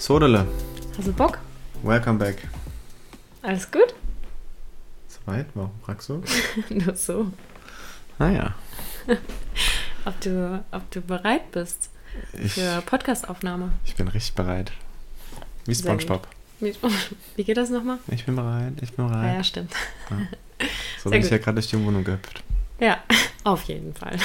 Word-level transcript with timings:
Sodele, 0.00 0.46
Hast 0.96 1.08
du 1.08 1.12
Bock? 1.12 1.38
welcome 1.82 2.18
back. 2.18 2.36
Alles 3.42 3.70
gut? 3.70 3.94
Soweit? 5.08 5.46
Warum 5.54 5.70
fragst 5.84 6.08
du? 6.08 6.22
Nur 6.70 6.94
so. 6.94 7.26
Naja, 8.18 8.54
Ob 10.06 10.18
du, 10.22 10.64
ob 10.72 10.90
du 10.90 11.00
bereit 11.02 11.52
bist 11.52 11.90
ich, 12.32 12.54
für 12.54 12.80
Podcastaufnahme. 12.86 13.72
ich 13.84 13.94
bin 13.94 14.08
richtig 14.08 14.34
bereit. 14.34 14.72
Wie. 15.66 15.74
Spongebob. 15.74 16.26
Wie, 16.60 17.44
geht 17.44 17.56
das 17.58 17.68
nochmal? 17.70 17.98
Ich 18.08 18.24
bin 18.24 18.36
bereit, 18.36 18.74
ich 18.80 18.92
bin 18.92 19.04
Ja, 19.06 19.10
bereit. 19.12 19.34
ja, 19.36 19.44
stimmt. 19.44 19.72
so 21.02 21.10
sehr 21.10 21.10
bin 21.10 21.20
ich 21.20 21.24
gut. 21.26 21.32
ja 21.32 21.38
gerade 21.38 21.54
durch 21.56 21.68
die 21.68 21.82
Wohnung 21.84 22.02
gehüpft. 22.04 22.42
Ja, 22.78 22.98
auf 23.44 23.62
jeden 23.64 23.94
Fall. 23.94 24.16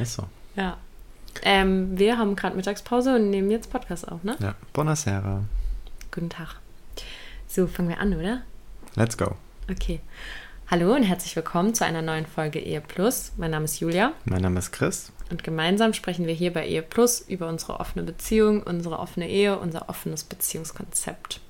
Ist 0.00 0.14
so. 0.14 0.28
Ja. 0.54 0.76
Ähm, 1.42 1.98
wir 1.98 2.18
haben 2.18 2.36
gerade 2.36 2.56
Mittagspause 2.56 3.16
und 3.16 3.30
nehmen 3.30 3.50
jetzt 3.50 3.70
Podcast 3.70 4.06
auf, 4.10 4.22
ne? 4.22 4.36
Ja, 4.40 4.54
Buonasera. 4.72 5.42
Guten 6.10 6.30
Tag. 6.30 6.56
So, 7.48 7.66
fangen 7.66 7.88
wir 7.88 7.98
an, 8.00 8.14
oder? 8.18 8.42
Let's 8.94 9.16
go. 9.16 9.36
Okay. 9.70 10.00
Hallo 10.70 10.94
und 10.94 11.02
herzlich 11.02 11.34
willkommen 11.36 11.74
zu 11.74 11.84
einer 11.84 12.00
neuen 12.02 12.26
Folge 12.26 12.58
Ehe 12.58 12.80
Plus. 12.80 13.32
Mein 13.36 13.50
Name 13.50 13.64
ist 13.66 13.80
Julia 13.80 14.12
Mein 14.24 14.40
Name 14.40 14.58
ist 14.58 14.72
Chris. 14.72 15.12
und 15.30 15.44
gemeinsam 15.44 15.92
sprechen 15.92 16.26
wir 16.26 16.32
hier 16.34 16.52
bei 16.52 16.66
Ehe 16.66 16.82
Plus 16.82 17.20
über 17.20 17.48
unsere 17.48 17.78
offene 17.80 18.04
Beziehung, 18.04 18.62
unsere 18.62 18.98
offene 18.98 19.28
Ehe, 19.28 19.58
unser 19.58 19.88
offenes 19.90 20.24
Beziehungskonzept. 20.24 21.40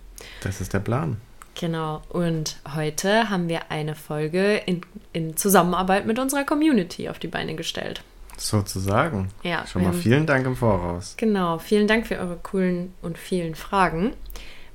Das 0.42 0.61
ist 0.61 0.72
der 0.72 0.80
Plan. 0.80 1.19
Genau, 1.55 2.02
und 2.08 2.56
heute 2.74 3.28
haben 3.28 3.48
wir 3.48 3.70
eine 3.70 3.94
Folge 3.94 4.56
in, 4.56 4.80
in 5.12 5.36
Zusammenarbeit 5.36 6.06
mit 6.06 6.19
unserer 6.19 6.44
Community 6.44 7.08
auf 7.08 7.19
die 7.19 7.28
Beine 7.28 7.55
gestellt. 7.55 8.02
Sozusagen. 8.36 9.28
Ja, 9.42 9.66
Schon 9.66 9.84
mal 9.84 9.92
vielen 9.92 10.27
Dank 10.27 10.47
im 10.47 10.56
Voraus. 10.56 11.14
Genau, 11.16 11.58
vielen 11.58 11.86
Dank 11.86 12.06
für 12.06 12.19
eure 12.19 12.36
coolen 12.36 12.94
und 13.02 13.19
vielen 13.19 13.55
Fragen. 13.55 14.14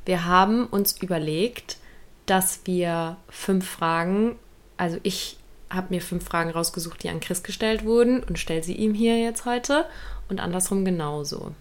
Wir 0.06 0.26
haben 0.26 0.68
uns 0.68 1.02
überlegt, 1.02 1.78
dass 2.26 2.62
wir 2.66 3.18
fünf 3.30 3.68
Fragen, 3.70 4.36
also 4.78 4.98
ich 5.04 5.38
habe 5.70 5.88
mir 5.90 6.02
fünf 6.02 6.26
Fragen 6.26 6.50
rausgesucht, 6.50 7.04
die 7.04 7.10
an 7.10 7.20
Chris 7.20 7.44
gestellt 7.44 7.84
wurden 7.84 8.24
und 8.24 8.40
stelle 8.40 8.64
sie 8.64 8.76
ihm 8.76 8.94
hier 8.94 9.20
jetzt 9.20 9.46
heute 9.46 9.86
und 10.30 10.40
andersrum 10.40 10.86
genauso. 10.86 11.54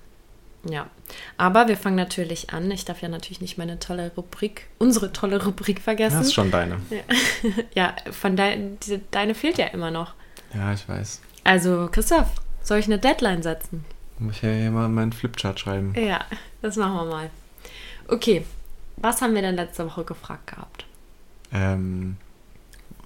Ja, 0.69 0.89
aber 1.37 1.69
wir 1.69 1.77
fangen 1.77 1.97
natürlich 1.97 2.51
an. 2.51 2.71
Ich 2.71 2.85
darf 2.85 3.03
ja 3.03 3.09
natürlich 3.09 3.41
nicht 3.41 3.57
meine 3.57 3.79
tolle 3.79 4.11
Rubrik, 4.17 4.67
unsere 4.79 5.13
tolle 5.13 5.45
Rubrik 5.45 5.81
vergessen. 5.81 6.19
Das 6.19 6.27
ist 6.27 6.35
schon 6.35 6.51
deine. 6.51 6.79
Ja, 7.75 7.95
von 8.11 8.37
dein, 8.37 8.79
die, 8.81 9.01
deine 9.11 9.35
fehlt 9.35 9.59
ja 9.59 9.67
immer 9.67 9.91
noch. 9.91 10.15
Ja, 10.55 10.73
ich 10.73 10.89
weiß. 10.89 11.21
Also, 11.47 11.89
Christoph, 11.93 12.29
soll 12.63 12.79
ich 12.79 12.87
eine 12.87 12.99
Deadline 12.99 13.43
setzen? 13.43 13.85
Muss 14.19 14.37
ich 14.37 14.43
ja 14.43 14.51
hier 14.51 14.71
mal 14.71 14.89
meinen 14.89 15.13
Flipchart 15.13 15.61
schreiben. 15.61 15.95
Ja, 15.97 16.25
das 16.63 16.77
machen 16.77 16.95
wir 16.97 17.05
mal. 17.05 17.31
Okay, 18.09 18.45
was 18.97 19.21
haben 19.23 19.35
wir 19.35 19.43
denn 19.43 19.57
letzte 19.57 19.87
Woche 19.87 20.05
gefragt 20.05 20.49
gehabt? 20.49 20.85
Ähm, 21.53 22.17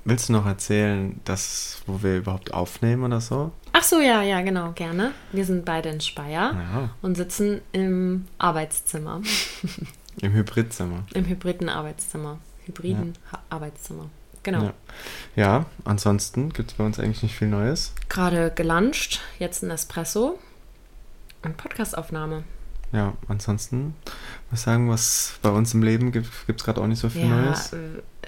willst 0.05 0.29
du 0.29 0.33
noch 0.33 0.47
erzählen, 0.47 1.21
dass, 1.25 1.83
wo 1.87 2.03
wir 2.03 2.17
überhaupt 2.19 2.55
aufnehmen 2.55 3.03
oder 3.05 3.21
so? 3.21 3.53
Ach 3.73 3.83
so, 3.83 4.01
ja, 4.01 4.23
ja, 4.23 4.41
genau, 4.41 4.73
gerne. 4.73 5.13
Wir 5.33 5.45
sind 5.45 5.65
beide 5.65 5.89
in 5.91 6.01
Speyer 6.01 6.55
Ja, 6.55 6.91
und 7.03 7.17
sitzen 7.17 7.61
im 7.73 8.27
Arbeitszimmer, 8.39 9.21
im 10.23 10.33
Hybridzimmer. 10.33 11.05
im 11.15 11.27
hybriden 11.27 11.69
Arbeitszimmer, 11.69 12.39
hybriden 12.67 13.15
Ha- 13.33 13.43
Arbeitszimmer. 13.51 14.07
Genau. 14.43 14.65
Ja. 14.65 14.73
ja, 15.37 15.67
ansonsten 15.85 16.53
gibt 16.53 16.71
es 16.71 16.77
bei 16.77 16.85
uns 16.85 16.99
eigentlich 16.99 17.23
nicht 17.23 17.35
viel 17.37 17.49
Neues. 17.49 17.93
Gerade 18.09 18.51
geluncht, 18.55 19.21
jetzt 19.39 19.63
ein 19.63 19.71
Espresso 19.71 20.39
und 21.43 21.57
Podcastaufnahme. 21.57 22.45
Ja, 22.93 23.15
ansonsten 23.29 23.95
muss 24.51 24.61
ich 24.61 24.65
sagen, 24.65 24.89
was 24.91 25.39
bei 25.43 25.51
uns 25.51 25.75
im 25.75 25.83
Leben 25.83 26.11
gibt, 26.11 26.27
es 26.49 26.65
gerade 26.65 26.81
auch 26.81 26.87
nicht 26.87 26.99
so 26.99 27.09
viel 27.09 27.23
Ja, 27.23 27.29
Neues. 27.29 27.73
äh, 27.73 27.79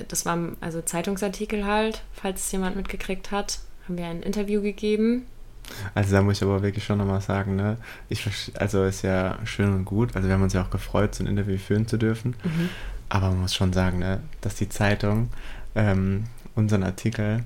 das 0.07 0.25
war 0.25 0.39
also 0.61 0.83
Zeitungsartikel 0.83 1.67
halt, 1.67 2.03
falls 2.13 2.47
es 2.47 2.53
jemand 2.53 2.77
mitgekriegt 2.77 3.31
hat, 3.33 3.59
haben 3.87 3.99
wir 3.99 4.07
ein 4.07 4.23
Interview 4.23 4.63
gegeben. 4.63 5.27
Also 5.95 6.15
da 6.15 6.23
muss 6.23 6.37
ich 6.37 6.43
aber 6.43 6.63
wirklich 6.63 6.85
schon 6.85 6.99
nochmal 6.99 7.21
sagen, 7.21 7.57
ne? 7.57 7.77
Ich, 8.09 8.29
also 8.55 8.85
ist 8.85 9.03
ja 9.03 9.39
schön 9.45 9.73
und 9.73 9.85
gut, 9.85 10.15
also 10.15 10.29
wir 10.29 10.35
haben 10.35 10.43
uns 10.43 10.53
ja 10.53 10.63
auch 10.63 10.71
gefreut, 10.71 11.15
so 11.15 11.25
ein 11.25 11.27
Interview 11.27 11.57
führen 11.59 11.87
zu 11.87 11.97
dürfen. 11.97 12.37
Mhm. 12.45 12.69
Aber 13.09 13.29
man 13.29 13.43
muss 13.43 13.55
schon 13.55 13.73
sagen, 13.73 13.99
ne, 13.99 14.21
dass 14.41 14.55
die 14.55 14.69
Zeitung 14.69 15.29
ähm, 15.75 16.25
unseren 16.55 16.83
Artikel 16.83 17.45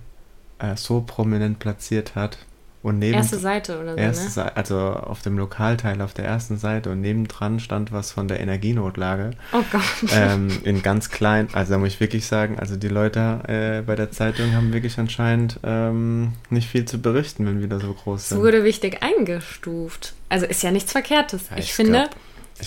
äh, 0.59 0.77
so 0.77 1.01
prominent 1.07 1.59
platziert 1.59 2.15
hat 2.15 2.39
und 2.83 3.01
neben 3.01 3.15
Erste 3.15 3.39
Seite 3.39 3.81
oder 3.81 3.93
so, 3.95 3.99
erste 3.99 4.41
ne? 4.41 4.57
Also 4.57 4.79
auf 4.79 5.21
dem 5.21 5.37
Lokalteil 5.39 6.01
auf 6.01 6.15
der 6.15 6.25
ersten 6.25 6.57
Seite 6.57 6.91
und 6.93 7.01
nebendran 7.01 7.59
stand 7.59 7.91
was 7.91 8.13
von 8.13 8.29
der 8.29 8.39
Energienotlage. 8.39 9.31
Oh 9.53 9.63
Gott. 9.73 9.83
ähm, 10.13 10.49
in 10.63 10.83
ganz 10.83 11.11
klein, 11.11 11.49
also 11.53 11.73
da 11.73 11.79
muss 11.79 11.89
ich 11.89 12.01
wirklich 12.01 12.27
sagen, 12.27 12.59
also 12.61 12.77
die 12.77 12.87
Leute 12.89 13.41
äh, 13.49 13.83
bei 13.83 13.97
der 13.97 14.13
Zeitung 14.13 14.53
haben 14.55 14.73
wirklich 14.73 14.99
anscheinend 15.01 15.59
ähm, 15.65 16.35
nicht 16.49 16.69
viel 16.69 16.85
zu 16.85 16.99
berichten, 17.03 17.45
wenn 17.47 17.61
wir 17.61 17.67
da 17.69 17.81
so 17.81 17.93
groß 17.93 18.23
Es 18.23 18.29
sind. 18.29 18.39
wurde 18.39 18.63
wichtig 18.63 19.03
eingestuft. 19.03 20.15
Also 20.29 20.47
ist 20.47 20.63
ja 20.63 20.71
nichts 20.71 20.93
Verkehrtes. 20.93 21.51
Ja, 21.51 21.57
ich, 21.59 21.65
ich 21.67 21.75
finde, 21.75 21.93
glaub- 21.93 22.11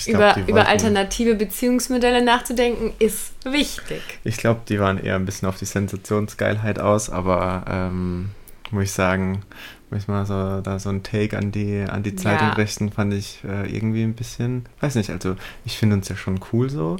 glaub, 0.06 0.38
über, 0.38 0.48
über 0.48 0.68
alternative 0.68 1.36
Beziehungsmodelle 1.36 2.24
nachzudenken, 2.24 2.94
ist 3.00 3.34
wichtig. 3.44 4.02
Ich 4.24 4.38
glaube, 4.38 4.62
die 4.68 4.80
waren 4.80 4.98
eher 5.04 5.16
ein 5.16 5.26
bisschen 5.26 5.48
auf 5.48 5.58
die 5.58 5.66
Sensationsgeilheit 5.66 6.80
aus, 6.80 7.10
aber 7.10 7.64
ähm, 7.70 8.30
muss 8.72 8.84
ich 8.84 8.92
sagen, 8.92 9.42
muss 9.90 10.04
ich 10.04 10.08
mal 10.08 10.26
so 10.28 10.62
da 10.62 10.78
so 10.78 10.90
ein 10.90 11.02
Take 11.02 11.36
an 11.36 11.52
die 11.52 11.84
an 11.90 12.04
die 12.04 12.16
Zeitung 12.16 12.50
Ja. 12.50 12.54
richten, 12.54 12.92
fand 12.92 13.12
ich 13.16 13.40
äh, 13.44 13.68
irgendwie 13.76 14.04
ein 14.04 14.14
bisschen, 14.14 14.68
weiß 14.82 14.94
nicht, 14.96 15.10
also 15.10 15.36
ich 15.66 15.78
finde 15.80 15.96
uns 15.96 16.08
ja 16.10 16.16
schon 16.16 16.40
cool 16.54 16.70
so 16.70 16.98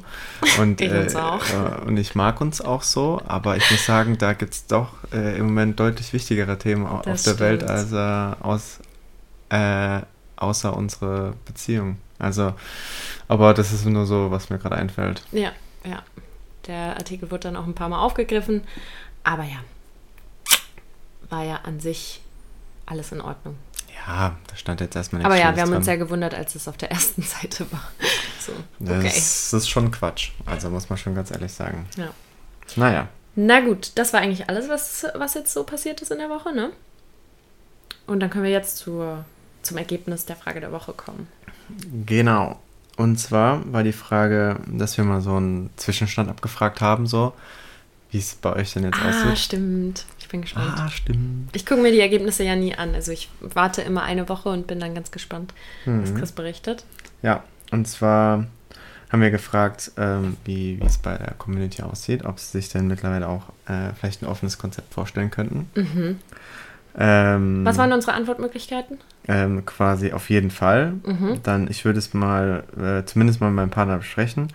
und 0.60 0.82
Ich 0.82 0.92
uns 0.92 1.14
äh, 1.14 1.18
auch. 1.18 1.44
Äh, 1.44 1.86
und 1.86 1.98
ich 1.98 2.16
mag 2.16 2.42
uns 2.42 2.62
auch 2.62 2.82
so, 2.82 3.22
aber 3.28 3.58
ich 3.58 3.70
muss 3.70 3.86
sagen, 3.86 4.18
da 4.18 4.34
gibt 4.34 4.56
es 4.56 4.66
doch 4.66 4.90
äh, 5.14 5.38
im 5.38 5.46
Moment 5.46 5.80
deutlich 5.80 6.14
wichtigere 6.14 6.58
Themen 6.58 6.86
Das 7.04 7.08
auf 7.08 7.22
der 7.24 7.40
Welt 7.40 7.62
stimmt. 7.62 7.72
als 7.72 7.92
äh, 7.92 8.44
aus 8.44 8.80
äh, 9.52 10.02
außer 10.38 10.76
unsere 10.76 11.34
Beziehung. 11.46 11.98
Also, 12.20 12.54
aber 13.28 13.54
das 13.54 13.72
ist 13.72 13.86
nur 13.86 14.06
so, 14.06 14.30
was 14.32 14.50
mir 14.50 14.60
gerade 14.60 14.76
einfällt. 14.76 15.24
Ja, 15.32 15.52
ja. 15.84 16.04
Der 16.68 16.98
Artikel 16.98 17.32
wurde 17.32 17.44
dann 17.44 17.56
auch 17.56 17.66
ein 17.66 17.74
paar 17.74 17.90
Mal 17.90 18.00
aufgegriffen. 18.02 18.64
Aber 19.24 19.44
ja, 19.44 19.58
war 21.30 21.44
ja 21.44 21.58
an 21.64 21.80
sich 21.80 22.22
alles 22.86 23.12
in 23.12 23.22
Ordnung. 23.22 23.56
Ja, 24.08 24.36
da 24.48 24.56
stand 24.56 24.82
jetzt 24.82 24.96
erstmal 24.96 25.20
nichts 25.22 25.34
Aber 25.34 25.42
ja, 25.42 25.56
wir 25.56 25.64
haben 25.64 25.74
uns 25.74 25.86
ja 25.88 25.94
dran. 25.94 26.00
gewundert, 26.06 26.34
als 26.34 26.56
es 26.56 26.68
auf 26.68 26.78
der 26.78 26.92
ersten 26.92 27.22
Seite 27.24 27.72
war. 27.72 27.92
So, 28.40 28.54
Das, 28.80 28.98
okay. 28.98 29.08
ist, 29.08 29.54
das 29.54 29.64
ist 29.64 29.70
schon 29.70 29.92
Quatsch. 29.92 30.32
Also 30.46 30.70
muss 30.70 30.90
man 30.90 30.98
schon 30.98 31.16
ganz 31.16 31.32
ehrlich 31.32 31.52
sagen. 31.52 31.88
Ja. 31.98 32.10
Naja, 32.76 33.08
Na 33.36 33.62
gut, 33.62 33.92
das 33.96 34.14
war 34.14 34.22
eigentlich 34.22 34.48
alles, 34.50 34.70
was, 34.70 35.06
was 35.16 35.34
jetzt 35.34 35.54
so 35.54 35.64
passiert 35.64 36.02
ist 36.02 36.12
in 36.12 36.18
der 36.20 36.30
Woche, 36.30 36.54
ne? 36.54 36.72
Und 38.08 38.20
dann 38.22 38.30
können 38.30 38.44
wir 38.44 38.52
jetzt 38.52 38.78
zur, 38.78 39.26
zum 39.64 39.78
Ergebnis 39.78 40.26
der 40.26 40.36
Frage 40.36 40.60
der 40.62 40.72
Woche 40.72 40.94
kommen. 40.94 41.28
Genau. 42.06 42.60
Und 42.98 43.18
zwar 43.18 43.62
war 43.72 43.84
die 43.84 43.94
Frage, 43.94 44.58
dass 44.68 44.98
wir 44.98 45.04
mal 45.06 45.22
so 45.22 45.36
einen 45.36 45.70
Zwischenstand 45.78 46.30
abgefragt 46.30 46.82
haben, 46.82 47.08
so 47.08 47.34
wie 48.12 48.18
es 48.18 48.34
bei 48.36 48.54
euch 48.56 48.74
denn 48.74 48.84
jetzt 48.84 49.00
Ah, 49.02 49.10
aussieht. 49.10 49.38
stimmt. 49.38 50.06
Ich 50.20 50.28
bin 50.28 50.42
gespannt. 50.42 50.74
Ah, 50.78 50.90
stimmt. 50.90 51.50
Ich 51.56 51.66
gucke 51.66 51.82
mir 51.82 51.92
die 51.92 52.00
Ergebnisse 52.00 52.44
ja 52.44 52.56
nie 52.56 52.76
an. 52.76 52.94
Also 52.96 53.12
ich 53.12 53.30
warte 53.40 53.82
immer 53.84 54.04
eine 54.04 54.28
Woche 54.30 54.50
und 54.50 54.68
bin 54.68 54.80
dann 54.80 54.96
ganz 54.96 55.12
gespannt, 55.12 55.54
was 55.86 56.10
Mhm. 56.12 56.16
Chris 56.18 56.32
berichtet. 56.32 56.84
Ja, 57.22 57.44
und 57.72 57.88
zwar 57.88 58.46
haben 59.12 59.22
wir 59.22 59.32
gefragt, 59.32 59.92
ähm, 59.98 60.38
wie 60.46 60.80
wie 60.82 60.86
es 60.86 60.98
bei 60.98 61.18
der 61.18 61.34
Community 61.38 61.82
aussieht, 61.84 62.26
ob 62.26 62.40
sie 62.40 62.52
sich 62.60 62.70
denn 62.70 62.88
mittlerweile 62.88 63.28
auch 63.28 63.44
äh, 63.68 63.94
vielleicht 64.00 64.22
ein 64.24 64.28
offenes 64.28 64.58
Konzept 64.58 64.94
vorstellen 64.94 65.32
könnten. 65.32 65.70
Mhm. 65.76 66.20
Ähm, 67.02 67.64
Was 67.66 67.78
waren 67.78 67.94
unsere 67.94 68.14
Antwortmöglichkeiten? 68.14 68.98
ähm, 69.28 69.66
quasi 69.66 70.12
auf 70.12 70.30
jeden 70.30 70.52
Fall. 70.52 70.94
Mhm. 71.06 71.40
Dann, 71.44 71.70
ich 71.70 71.86
würde 71.86 72.00
es 72.00 72.14
mal, 72.14 72.64
äh, 72.78 73.06
zumindest 73.06 73.40
mal 73.42 73.48
mit 73.48 73.56
meinem 73.56 73.70
Partner 73.70 73.98
besprechen. 73.98 74.52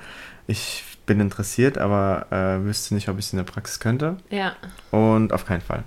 Ich 0.47 0.85
bin 1.07 1.21
interessiert, 1.21 1.79
aber 1.79 2.27
äh, 2.31 2.65
wüsste 2.67 2.95
nicht, 2.95 3.09
ob 3.09 3.19
ich 3.19 3.27
es 3.27 3.33
in 3.33 3.39
der 3.39 3.45
Praxis 3.45 3.81
könnte. 3.81 4.17
Ja. 4.31 4.55
Und 4.91 5.33
auf 5.33 5.47
keinen 5.47 5.61
Fall. 5.63 5.85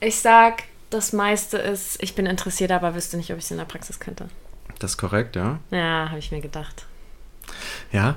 Ich 0.00 0.20
sag, 0.20 0.62
das 0.90 1.12
meiste 1.12 1.58
ist, 1.58 2.02
ich 2.02 2.14
bin 2.14 2.24
interessiert, 2.26 2.70
aber 2.70 2.94
wüsste 2.94 3.16
nicht, 3.18 3.30
ob 3.32 3.38
ich 3.38 3.44
es 3.44 3.50
in 3.50 3.56
der 3.58 3.64
Praxis 3.64 4.00
könnte. 4.00 4.28
Das 4.78 4.92
ist 4.92 4.96
korrekt, 4.98 5.34
ja. 5.36 5.58
Ja, 5.70 6.06
habe 6.08 6.18
ich 6.18 6.30
mir 6.30 6.40
gedacht. 6.40 6.86
Ja, 7.92 8.14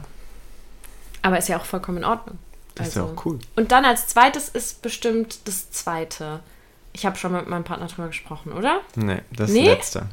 Aber 1.23 1.37
ist 1.37 1.49
ja 1.49 1.57
auch 1.57 1.65
vollkommen 1.65 1.99
in 1.99 2.03
Ordnung. 2.05 2.37
das 2.75 2.89
ist 2.89 2.95
ja 2.95 3.01
Also- 3.03 3.13
auch 3.15 3.25
cool. 3.25 3.39
Und 3.55 3.71
dann 3.71 3.83
als 3.85 4.07
zweites 4.07 4.47
ist 4.49 4.81
bestimmt 4.81 5.39
das 5.47 5.71
zweite. 5.71 6.39
Ich 6.93 7.05
habe 7.05 7.15
schon 7.17 7.31
mit 7.31 7.47
meinem 7.47 7.63
Partner 7.63 7.87
drüber 7.87 8.07
gesprochen, 8.07 8.51
oder? 8.51 8.81
Nee, 8.95 9.19
das 9.31 9.49
Nee? 9.51 9.59
ist 9.61 9.67
das 9.67 9.75
letzte. 9.75 10.05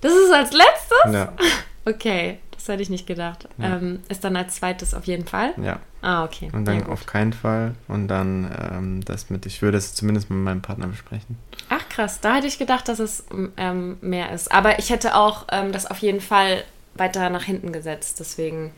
Das 0.00 0.12
ist 0.12 0.32
als 0.32 0.52
letztes? 0.52 1.12
Ja, 1.12 1.32
Okay, 1.86 2.38
das 2.52 2.66
hätte 2.68 2.82
ich 2.82 2.88
nicht 2.88 3.06
gedacht. 3.06 3.46
Ja. 3.58 3.76
Ähm, 3.76 4.00
ist 4.08 4.24
dann 4.24 4.36
als 4.36 4.54
zweites 4.56 4.94
auf 4.94 5.04
jeden 5.04 5.26
Fall? 5.26 5.52
ja. 5.62 5.80
Ah, 6.00 6.24
okay. 6.24 6.50
Und 6.52 6.66
Ja, 6.68 6.74
dann 6.74 6.84
gut. 6.84 6.92
auf 6.92 7.06
keinen 7.06 7.32
Fall. 7.32 7.74
Und 7.88 8.08
dann 8.08 8.54
ähm, 8.72 9.04
das 9.06 9.30
mit, 9.30 9.46
ich 9.46 9.62
würde 9.62 9.78
es 9.78 9.94
zumindest 9.94 10.28
mit 10.28 10.38
meinem 10.38 10.60
Partner 10.60 10.86
besprechen. 10.86 11.38
Ach 11.70 11.88
krass, 11.88 12.20
da 12.20 12.34
hätte 12.36 12.46
ich 12.46 12.58
gedacht, 12.58 12.88
dass 12.88 12.98
es 12.98 13.24
ähm, 13.56 13.96
mehr 14.02 14.30
ist. 14.32 14.52
Aber 14.52 14.78
ich 14.78 14.90
hätte 14.90 15.14
auch 15.14 15.46
ähm, 15.50 15.72
das 15.72 15.90
auf 15.90 15.96
jeden 15.98 16.20
Fall 16.20 16.62
weiter 16.94 17.30
nach 17.30 17.44
hinten 17.44 17.72
gesetzt. 17.72 18.20
Deswegen, 18.20 18.72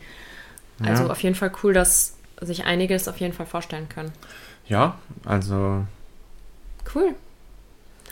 also 0.81 1.03
Ja. 1.03 1.09
auf 1.09 1.21
jeden 1.21 1.35
Fall 1.35 1.51
cool, 1.63 1.73
dass 1.73 2.15
sich 2.39 2.63
einige 2.63 2.95
es 2.95 3.09
auf 3.09 3.17
jeden 3.17 3.33
Fall 3.33 3.45
vorstellen 3.45 3.89
können. 3.89 4.13
Ja, 4.67 4.97
also 5.25 5.85
Cool. 6.95 7.13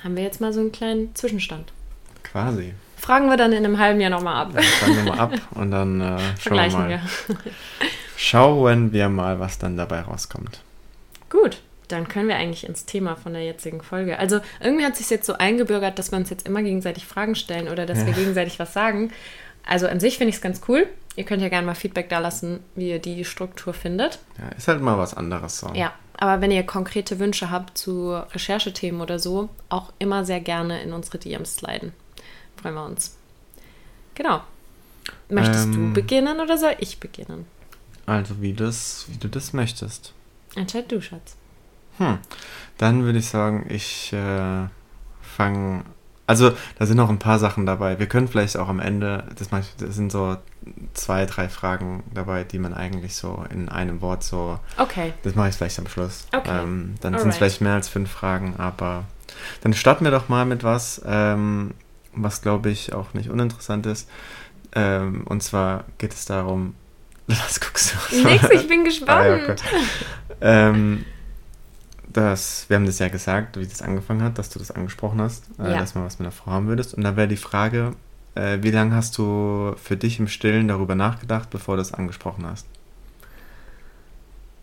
Haben 0.06 0.16
wir 0.16 0.24
jetzt 0.24 0.40
mal 0.40 0.54
so 0.54 0.60
einen 0.60 0.72
kleinen 0.72 1.16
Zwischenstand. 1.16 1.74
quasi. 2.24 2.76
Fragen 2.96 3.28
wir 3.28 3.38
dann 3.38 3.52
in 3.54 3.66
einem 3.66 3.80
halben 3.80 4.00
Jahr 4.00 4.12
nochmal 4.12 4.36
ab. 4.36 4.52
Dann 4.54 4.64
fangen 4.64 4.96
wir 4.98 5.04
mal 5.04 5.20
ab 5.20 5.34
und 5.56 5.72
dann 5.72 6.00
äh, 6.00 6.04
schauen 6.04 6.20
wir 6.20 6.38
Vergleichen 6.38 6.80
mal. 6.80 6.90
wir. 6.90 7.02
Schauen 8.16 8.94
wir 8.94 9.10
mal, 9.10 9.40
was 9.40 9.58
dann 9.58 9.78
dabei 9.78 10.02
rauskommt. 10.02 10.62
Gut, 11.30 11.58
dann 11.88 12.08
können 12.08 12.28
wir 12.28 12.36
eigentlich 12.36 12.68
ins 12.68 12.86
Thema 12.86 13.16
von 13.16 13.34
der 13.34 13.44
jetzigen 13.44 13.82
Folge. 13.82 14.20
Also 14.20 14.42
irgendwie 14.60 14.86
hat 14.86 14.94
es 14.94 15.00
sich 15.00 15.10
jetzt 15.10 15.26
so 15.26 15.34
eingebürgert, 15.34 15.98
dass 15.98 16.12
wir 16.12 16.18
uns 16.18 16.30
jetzt 16.30 16.48
immer 16.48 16.62
gegenseitig 16.62 17.06
Fragen 17.06 17.34
stellen 17.34 17.68
oder 17.68 17.88
dass 17.88 18.06
wir 18.06 18.14
gegenseitig 18.14 18.60
was 18.60 18.74
sagen. 18.74 19.12
Also 19.66 19.88
an 19.88 20.00
sich 20.00 20.18
finde 20.20 20.30
ich 20.30 20.36
es 20.36 20.42
ganz 20.42 20.62
cool. 20.68 20.88
Ihr 21.16 21.24
könnt 21.24 21.42
ja 21.42 21.50
gerne 21.50 21.66
mal 21.66 21.76
Feedback 21.76 22.10
da 22.10 22.20
lassen, 22.20 22.60
wie 22.76 22.90
ihr 22.90 23.00
die 23.00 23.24
Struktur 23.24 23.74
findet. 23.74 24.20
Ja, 24.38 24.50
ist 24.50 24.68
halt 24.68 24.82
mal 24.82 24.98
was 24.98 25.14
anderes 25.14 25.60
so. 25.60 25.72
Ja, 25.74 25.94
aber 26.18 26.42
wenn 26.42 26.52
ihr 26.52 26.64
konkrete 26.66 27.20
Wünsche 27.20 27.50
habt 27.52 27.78
zu 27.78 28.14
Recherchethemen 28.34 29.02
oder 29.02 29.20
so, 29.20 29.50
auch 29.70 29.94
immer 30.00 30.26
sehr 30.26 30.42
gerne 30.42 30.82
in 30.82 30.92
unsere 30.94 31.18
DMs 31.18 31.56
sliden. 31.56 31.94
Freuen 32.62 32.76
wir 32.76 32.86
uns. 32.86 33.16
Genau. 34.16 34.42
Möchtest 35.30 35.68
du 35.74 35.80
Ähm. 35.80 35.94
beginnen 35.94 36.40
oder 36.40 36.58
soll 36.58 36.76
ich 36.80 37.00
beginnen? 37.00 37.46
Also 38.06 38.42
wie, 38.42 38.54
das, 38.54 39.06
wie 39.10 39.18
du 39.18 39.28
das 39.30 39.54
möchtest. 39.54 40.14
Entscheid 40.56 40.92
du, 40.92 41.02
Schatz. 41.02 41.36
Hm. 41.98 42.20
Dann 42.78 43.04
würde 43.04 43.20
ich 43.20 43.28
sagen, 43.28 43.66
ich 43.70 44.12
äh, 44.14 44.68
fange. 45.22 45.84
Also, 46.28 46.54
da 46.80 46.86
sind 46.86 46.98
noch 46.98 47.10
ein 47.10 47.20
paar 47.20 47.38
Sachen 47.38 47.66
dabei. 47.66 48.00
Wir 48.00 48.08
können 48.08 48.28
vielleicht 48.28 48.58
auch 48.58 48.68
am 48.68 48.80
Ende, 48.80 49.26
das, 49.38 49.52
mach 49.52 49.60
ich, 49.60 49.76
das 49.78 49.96
sind 49.96 50.12
so 50.12 50.38
zwei, 50.94 51.26
drei 51.26 51.50
Fragen 51.50 52.04
dabei, 52.14 52.44
die 52.44 52.58
man 52.58 52.74
eigentlich 52.74 53.16
so 53.16 53.44
in 53.52 53.70
einem 53.70 54.02
Wort 54.02 54.24
so. 54.24 54.60
Okay. 54.78 55.14
Das 55.24 55.36
mache 55.36 55.50
ich 55.50 55.56
vielleicht 55.56 55.78
am 55.78 55.88
Schluss. 55.88 56.26
Okay. 56.36 56.64
Ähm, 56.64 56.96
dann 57.02 57.18
sind 57.20 57.30
es 57.30 57.38
vielleicht 57.38 57.62
mehr 57.62 57.74
als 57.74 57.90
fünf 57.90 58.10
Fragen, 58.10 58.56
aber 58.58 59.04
dann 59.62 59.74
starten 59.74 60.04
wir 60.04 60.12
doch 60.12 60.30
mal 60.30 60.46
mit 60.46 60.64
was, 60.64 61.02
ähm, 61.06 61.72
was 62.14 62.42
glaube 62.42 62.70
ich 62.70 62.94
auch 62.94 63.14
nicht 63.14 63.30
uninteressant 63.30 63.86
ist. 63.86 64.10
Ähm, 64.74 65.26
und 65.28 65.42
zwar 65.44 65.86
geht 65.98 66.14
es 66.14 66.26
darum. 66.26 66.76
Was 67.28 67.60
guckst 67.60 67.96
du? 68.12 68.24
Nix, 68.24 68.48
ich 68.52 68.68
bin 68.68 68.84
gespannt. 68.84 69.10
Ah, 69.10 69.26
ja, 69.26 69.36
okay. 69.36 69.56
ähm, 70.42 71.06
das, 72.16 72.66
wir 72.70 72.76
haben 72.78 72.86
das 72.86 73.00
ja 73.00 73.08
gesagt, 73.10 73.58
wie 73.58 73.66
das 73.68 73.82
angefangen 73.82 74.22
hat, 74.24 74.38
dass 74.38 74.50
du 74.50 74.60
das 74.60 74.72
angesprochen 74.72 75.22
hast, 75.22 75.46
äh, 75.60 75.72
Ja. 75.72 75.80
dass 75.80 75.96
mal 75.96 76.06
was 76.06 76.20
mit 76.20 76.26
einer 76.26 76.32
Frau 76.32 76.52
haben 76.52 76.68
würdest. 76.68 76.94
Und 76.94 77.04
da 77.04 77.16
wäre 77.16 77.28
die 77.28 77.38
Frage, 77.38 77.94
äh, 78.36 78.60
wie 78.62 78.72
lange 78.72 78.96
hast 78.96 79.18
du 79.18 79.74
für 79.82 79.98
dich 79.98 80.20
im 80.20 80.28
Stillen 80.28 80.68
darüber 80.68 80.96
nachgedacht, 80.96 81.50
bevor 81.50 81.76
du 81.76 81.82
das 81.82 81.94
angesprochen 81.94 82.46
hast? 82.46 82.66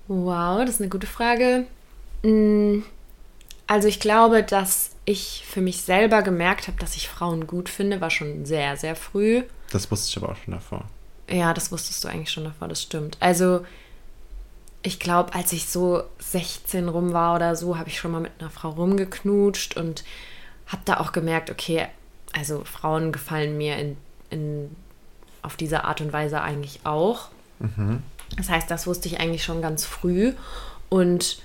Wow, 0.09 0.61
das 0.65 0.77
ist 0.77 0.81
eine 0.81 0.91
gute 0.91 1.07
Frage. 1.07 1.67
Mm, 2.23 2.81
Also 3.69 3.89
ich 3.89 4.01
glaube, 4.01 4.43
dass 4.43 4.91
ich 5.07 5.45
für 5.49 5.61
mich 5.63 5.81
selber 5.83 6.23
gemerkt 6.23 6.69
habe, 6.69 6.79
dass 6.79 6.95
ich 6.97 7.09
Frauen 7.09 7.47
gut 7.47 7.69
finde, 7.69 8.01
war 8.01 8.11
schon 8.11 8.45
sehr, 8.45 8.77
sehr 8.77 8.95
früh. 8.97 9.45
Das 9.71 9.91
wusste 9.91 10.09
ich 10.11 10.23
aber 10.23 10.33
auch 10.33 10.37
schon 10.45 10.53
davor. 10.55 10.85
Ja, 11.31 11.55
das 11.55 11.73
wusstest 11.73 12.05
du 12.05 12.09
eigentlich 12.09 12.31
schon 12.31 12.45
davor, 12.45 12.69
das 12.69 12.83
stimmt. 12.83 13.17
Also 13.21 13.65
ich 14.83 14.99
glaube, 14.99 15.35
als 15.35 15.53
ich 15.53 15.69
so 15.69 16.03
16 16.19 16.89
rum 16.89 17.13
war 17.13 17.37
oder 17.37 17.55
so, 17.55 17.79
habe 17.79 17.89
ich 17.89 17.99
schon 17.99 18.11
mal 18.11 18.21
mit 18.21 18.33
einer 18.39 18.51
Frau 18.51 18.71
rumgeknutscht 18.71 19.77
und 19.77 20.05
habe 20.67 20.83
da 20.85 20.99
auch 20.99 21.13
gemerkt, 21.13 21.51
okay, 21.51 21.87
also 22.33 22.65
Frauen 22.65 23.13
gefallen 23.13 23.57
mir 23.57 23.77
in, 23.77 23.97
in, 24.31 24.77
auf 25.43 25.57
diese 25.57 25.85
Art 25.85 26.01
und 26.01 26.13
Weise 26.13 26.41
eigentlich 26.41 26.81
auch. 26.85 27.29
Das 28.37 28.49
heißt, 28.49 28.71
das 28.71 28.87
wusste 28.87 29.09
ich 29.09 29.21
eigentlich 29.21 29.45
schon 29.45 29.63
ganz 29.63 29.85
früh. 29.85 30.33
Und 30.89 31.39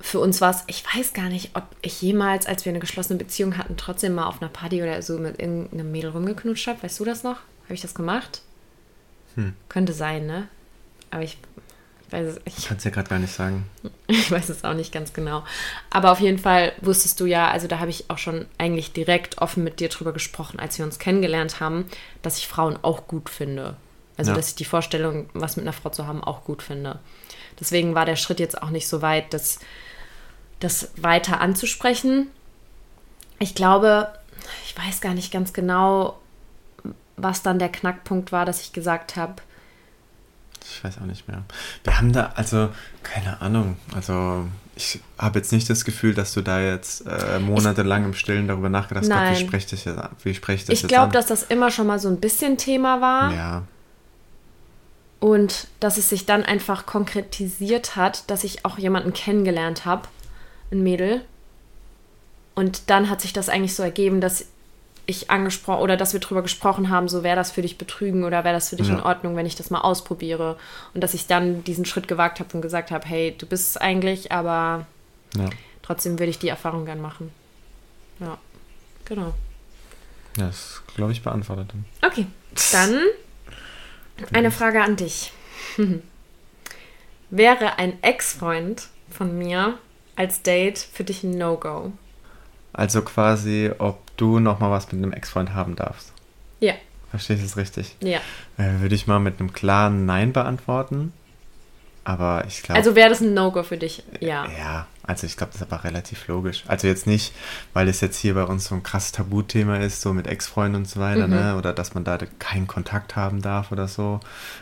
für 0.00 0.18
uns 0.18 0.40
war 0.40 0.50
es, 0.50 0.64
ich 0.66 0.84
weiß 0.84 1.12
gar 1.12 1.28
nicht, 1.28 1.50
ob 1.54 1.64
ich 1.82 2.02
jemals, 2.02 2.46
als 2.46 2.64
wir 2.64 2.70
eine 2.70 2.80
geschlossene 2.80 3.18
Beziehung 3.18 3.56
hatten, 3.56 3.76
trotzdem 3.76 4.14
mal 4.14 4.26
auf 4.26 4.42
einer 4.42 4.50
Party 4.50 4.82
oder 4.82 5.00
so 5.02 5.18
mit 5.18 5.38
irgendeinem 5.38 5.92
Mädel 5.92 6.10
rumgeknutscht 6.10 6.66
habe. 6.66 6.82
Weißt 6.82 6.98
du 6.98 7.04
das 7.04 7.22
noch? 7.22 7.36
Habe 7.64 7.74
ich 7.74 7.82
das 7.82 7.94
gemacht? 7.94 8.42
Könnte 9.68 9.92
sein, 9.92 10.26
ne? 10.26 10.48
Aber 11.10 11.22
ich, 11.22 11.38
ich 12.06 12.12
weiß 12.12 12.26
es, 12.26 12.40
ich 12.44 12.58
Ich 12.58 12.66
kann 12.68 12.76
es 12.76 12.84
ja 12.84 12.90
gerade 12.90 13.08
gar 13.08 13.18
nicht 13.18 13.32
sagen. 13.32 13.68
ich 14.06 14.30
weiß 14.30 14.48
es 14.48 14.64
auch 14.64 14.74
nicht 14.74 14.92
ganz 14.92 15.12
genau. 15.12 15.44
Aber 15.90 16.12
auf 16.12 16.20
jeden 16.20 16.38
Fall 16.38 16.72
wusstest 16.80 17.20
du 17.20 17.26
ja, 17.26 17.50
also 17.50 17.66
da 17.66 17.78
habe 17.78 17.90
ich 17.90 18.10
auch 18.10 18.18
schon 18.18 18.46
eigentlich 18.58 18.92
direkt 18.92 19.38
offen 19.38 19.64
mit 19.64 19.80
dir 19.80 19.88
drüber 19.88 20.12
gesprochen, 20.12 20.58
als 20.60 20.78
wir 20.78 20.84
uns 20.84 20.98
kennengelernt 20.98 21.60
haben, 21.60 21.86
dass 22.22 22.38
ich 22.38 22.48
Frauen 22.48 22.78
auch 22.82 23.06
gut 23.08 23.30
finde. 23.30 23.76
Also 24.16 24.30
Ja. 24.30 24.36
dass 24.36 24.50
ich 24.50 24.54
die 24.54 24.64
Vorstellung, 24.64 25.28
was 25.34 25.56
mit 25.56 25.64
einer 25.64 25.72
Frau 25.72 25.90
zu 25.90 26.06
haben, 26.06 26.22
auch 26.22 26.44
gut 26.44 26.62
finde. 26.62 27.00
Deswegen 27.58 27.94
war 27.94 28.04
der 28.06 28.16
Schritt 28.16 28.40
jetzt 28.40 28.62
auch 28.62 28.70
nicht 28.70 28.88
so 28.88 29.02
weit, 29.02 29.32
das, 29.32 29.58
das 30.60 30.90
weiter 30.96 31.40
anzusprechen. 31.40 32.28
Ich 33.38 33.54
glaube, 33.54 34.08
ich 34.64 34.76
weiß 34.76 35.00
gar 35.00 35.14
nicht 35.14 35.32
ganz 35.32 35.52
genau, 35.52 36.18
was 37.16 37.42
dann 37.42 37.58
der 37.58 37.70
Knackpunkt 37.70 38.32
war, 38.32 38.44
dass 38.44 38.60
ich 38.60 38.72
gesagt 38.72 39.16
habe, 39.16 39.34
Ich 40.70 40.82
weiß 40.82 40.98
auch 40.98 41.06
nicht 41.06 41.28
mehr. 41.28 41.42
Wir 41.82 41.98
haben 41.98 42.12
da, 42.12 42.32
also, 42.36 42.70
keine 43.02 43.40
Ahnung. 43.40 43.76
Also, 43.94 44.46
ich 44.76 45.00
habe 45.18 45.38
jetzt 45.38 45.52
nicht 45.52 45.68
das 45.70 45.84
Gefühl, 45.84 46.14
dass 46.14 46.32
du 46.32 46.40
da 46.40 46.60
jetzt 46.60 47.06
äh, 47.06 47.38
monatelang 47.38 48.04
im 48.04 48.14
Stillen 48.14 48.48
darüber 48.48 48.68
nachgedacht 48.68 49.04
hast, 49.10 49.30
wie 49.40 49.46
spreche 49.46 49.64
ich 49.64 49.70
das 49.70 49.84
jetzt? 49.84 50.00
Wie 50.24 50.34
spreche 50.34 50.62
ich 50.62 50.64
das 50.64 50.82
ich 50.82 50.88
glaube, 50.88 51.12
dass 51.12 51.26
das 51.26 51.44
immer 51.44 51.70
schon 51.70 51.86
mal 51.86 51.98
so 51.98 52.08
ein 52.08 52.18
bisschen 52.18 52.56
Thema 52.58 53.00
war. 53.00 53.32
Ja, 53.32 53.62
Und 55.20 55.68
dass 55.80 55.96
es 55.96 56.08
sich 56.08 56.26
dann 56.26 56.42
einfach 56.42 56.86
konkretisiert 56.86 57.94
hat, 57.96 58.28
dass 58.30 58.42
ich 58.42 58.64
auch 58.64 58.78
jemanden 58.78 59.12
kennengelernt 59.12 59.84
habe, 59.84 60.08
ein 60.72 60.82
Mädel. 60.82 61.24
Und 62.54 62.90
dann 62.90 63.10
hat 63.10 63.20
sich 63.20 63.32
das 63.32 63.48
eigentlich 63.48 63.74
so 63.74 63.82
ergeben, 63.82 64.20
dass 64.20 64.46
ich 65.06 65.30
angesprochen 65.30 65.82
oder 65.82 65.96
dass 65.96 66.12
wir 66.12 66.20
drüber 66.20 66.42
gesprochen 66.42 66.88
haben, 66.88 67.08
so 67.08 67.22
wäre 67.22 67.36
das 67.36 67.50
für 67.50 67.62
dich 67.62 67.76
betrügen 67.78 68.24
oder 68.24 68.42
wäre 68.44 68.54
das 68.54 68.70
für 68.70 68.76
dich 68.76 68.88
Ja. 68.88 68.94
in 68.94 69.00
Ordnung, 69.00 69.36
wenn 69.36 69.46
ich 69.46 69.54
das 69.56 69.70
mal 69.70 69.80
ausprobiere. 69.80 70.56
Und 70.94 71.02
dass 71.02 71.12
ich 71.14 71.26
dann 71.26 71.62
diesen 71.64 71.84
Schritt 71.84 72.08
gewagt 72.08 72.40
habe 72.40 72.50
und 72.54 72.62
gesagt 72.62 72.90
habe, 72.90 73.06
hey, 73.06 73.34
du 73.36 73.46
bist 73.46 73.70
es 73.70 73.76
eigentlich, 73.76 74.32
aber 74.32 74.86
ja. 75.36 75.50
trotzdem 75.82 76.18
würde 76.18 76.30
ich 76.30 76.38
die 76.38 76.48
Erfahrung 76.48 76.86
gern 76.86 77.00
machen. 77.00 77.30
Ja, 78.20 78.38
genau. 79.04 79.34
Ja, 80.38 80.46
das 80.46 80.82
glaube 80.96 81.12
ich 81.12 81.22
beantwortet. 81.22 81.70
Okay, 82.02 82.26
dann 82.72 82.98
eine 84.32 84.50
Frage 84.50 84.82
an 84.82 84.96
dich. 84.96 85.32
Wäre 87.30 87.78
ein 87.78 88.02
Ex-Freund 88.02 88.88
von 89.10 89.36
mir 89.36 89.78
als 90.16 90.42
Date 90.42 90.78
für 90.78 91.04
dich 91.04 91.22
ein 91.24 91.36
No-Go? 91.36 91.92
Also 92.72 93.02
quasi, 93.02 93.70
ob 93.78 94.00
du 94.16 94.38
nochmal 94.40 94.70
was 94.70 94.90
mit 94.92 95.02
einem 95.02 95.12
Ex-Freund 95.12 95.54
haben 95.54 95.76
darfst. 95.76 96.12
Ja, 96.60 96.74
Verstehst 97.10 97.42
du 97.42 97.46
es 97.46 97.56
richtig? 97.56 97.96
ja. 98.00 98.18
Äh, 98.58 98.80
würde 98.80 98.94
ich 98.94 99.06
mal 99.06 99.18
mit 99.20 99.38
einem 99.40 99.52
klaren 99.52 100.04
Nein 100.06 100.32
beantworten. 100.32 101.12
Aber 102.06 102.44
ich 102.46 102.62
glaube. 102.62 102.78
Also 102.78 102.94
wäre 102.96 103.08
das 103.08 103.20
ein 103.22 103.32
No-Go 103.32 103.62
für 103.62 103.78
dich? 103.78 104.02
Ja. 104.20 104.46
Ja, 104.58 104.86
also 105.04 105.26
ich 105.26 105.38
glaube, 105.38 105.52
das 105.54 105.62
ist 105.62 105.72
aber 105.72 105.84
relativ 105.84 106.26
logisch. 106.28 106.64
Also 106.66 106.86
jetzt 106.86 107.06
nicht, 107.06 107.32
weil 107.72 107.88
es 107.88 108.02
jetzt 108.02 108.18
hier 108.18 108.34
bei 108.34 108.44
uns 108.44 108.66
so 108.66 108.74
ein 108.74 108.82
krasses 108.82 109.12
Tabuthema 109.12 109.76
ist, 109.78 110.02
so 110.02 110.12
mit 110.12 110.26
Ex-Freunden 110.26 110.76
und 110.82 110.88
so 110.88 111.00
weiter, 111.00 111.26
Mhm. 111.28 111.34
ne? 111.34 111.56
Oder 111.56 111.72
dass 111.72 111.94
man 111.94 112.04
da 112.04 112.18
keinen 112.38 112.66
Kontakt 112.66 113.16
haben 113.16 113.40
darf 113.40 113.72
oder 113.72 113.88
so. 113.88 114.20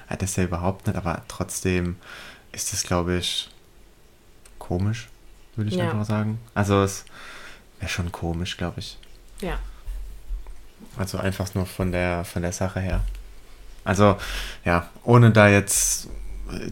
Ja, 0.09 0.17
das 0.17 0.31
ist 0.31 0.37
ja 0.37 0.45
überhaupt 0.45 0.87
nicht, 0.87 0.97
aber 0.97 1.23
trotzdem 1.27 1.97
ist 2.53 2.73
das, 2.73 2.85
glaube 2.85 3.17
ich, 3.17 3.51
komisch, 4.61 5.09
würde 5.57 5.71
ich 5.71 5.77
Ja. 5.77 5.85
einfach 5.91 6.05
sagen. 6.05 6.39
Also 6.55 6.83
es 6.83 7.05
wäre 7.81 7.91
schon 7.91 8.13
komisch, 8.13 8.57
glaube 8.57 8.79
ich. 8.81 8.99
Ja. 9.43 9.59
Also 10.97 11.19
einfach 11.19 11.55
nur 11.55 11.67
von 11.67 11.93
der, 11.93 12.25
von 12.25 12.43
der 12.43 12.53
Sache 12.53 12.81
her. 12.81 13.01
Also, 13.85 14.17
ja, 14.65 14.89
ohne 15.05 15.31
da 15.31 15.49
jetzt 15.49 16.09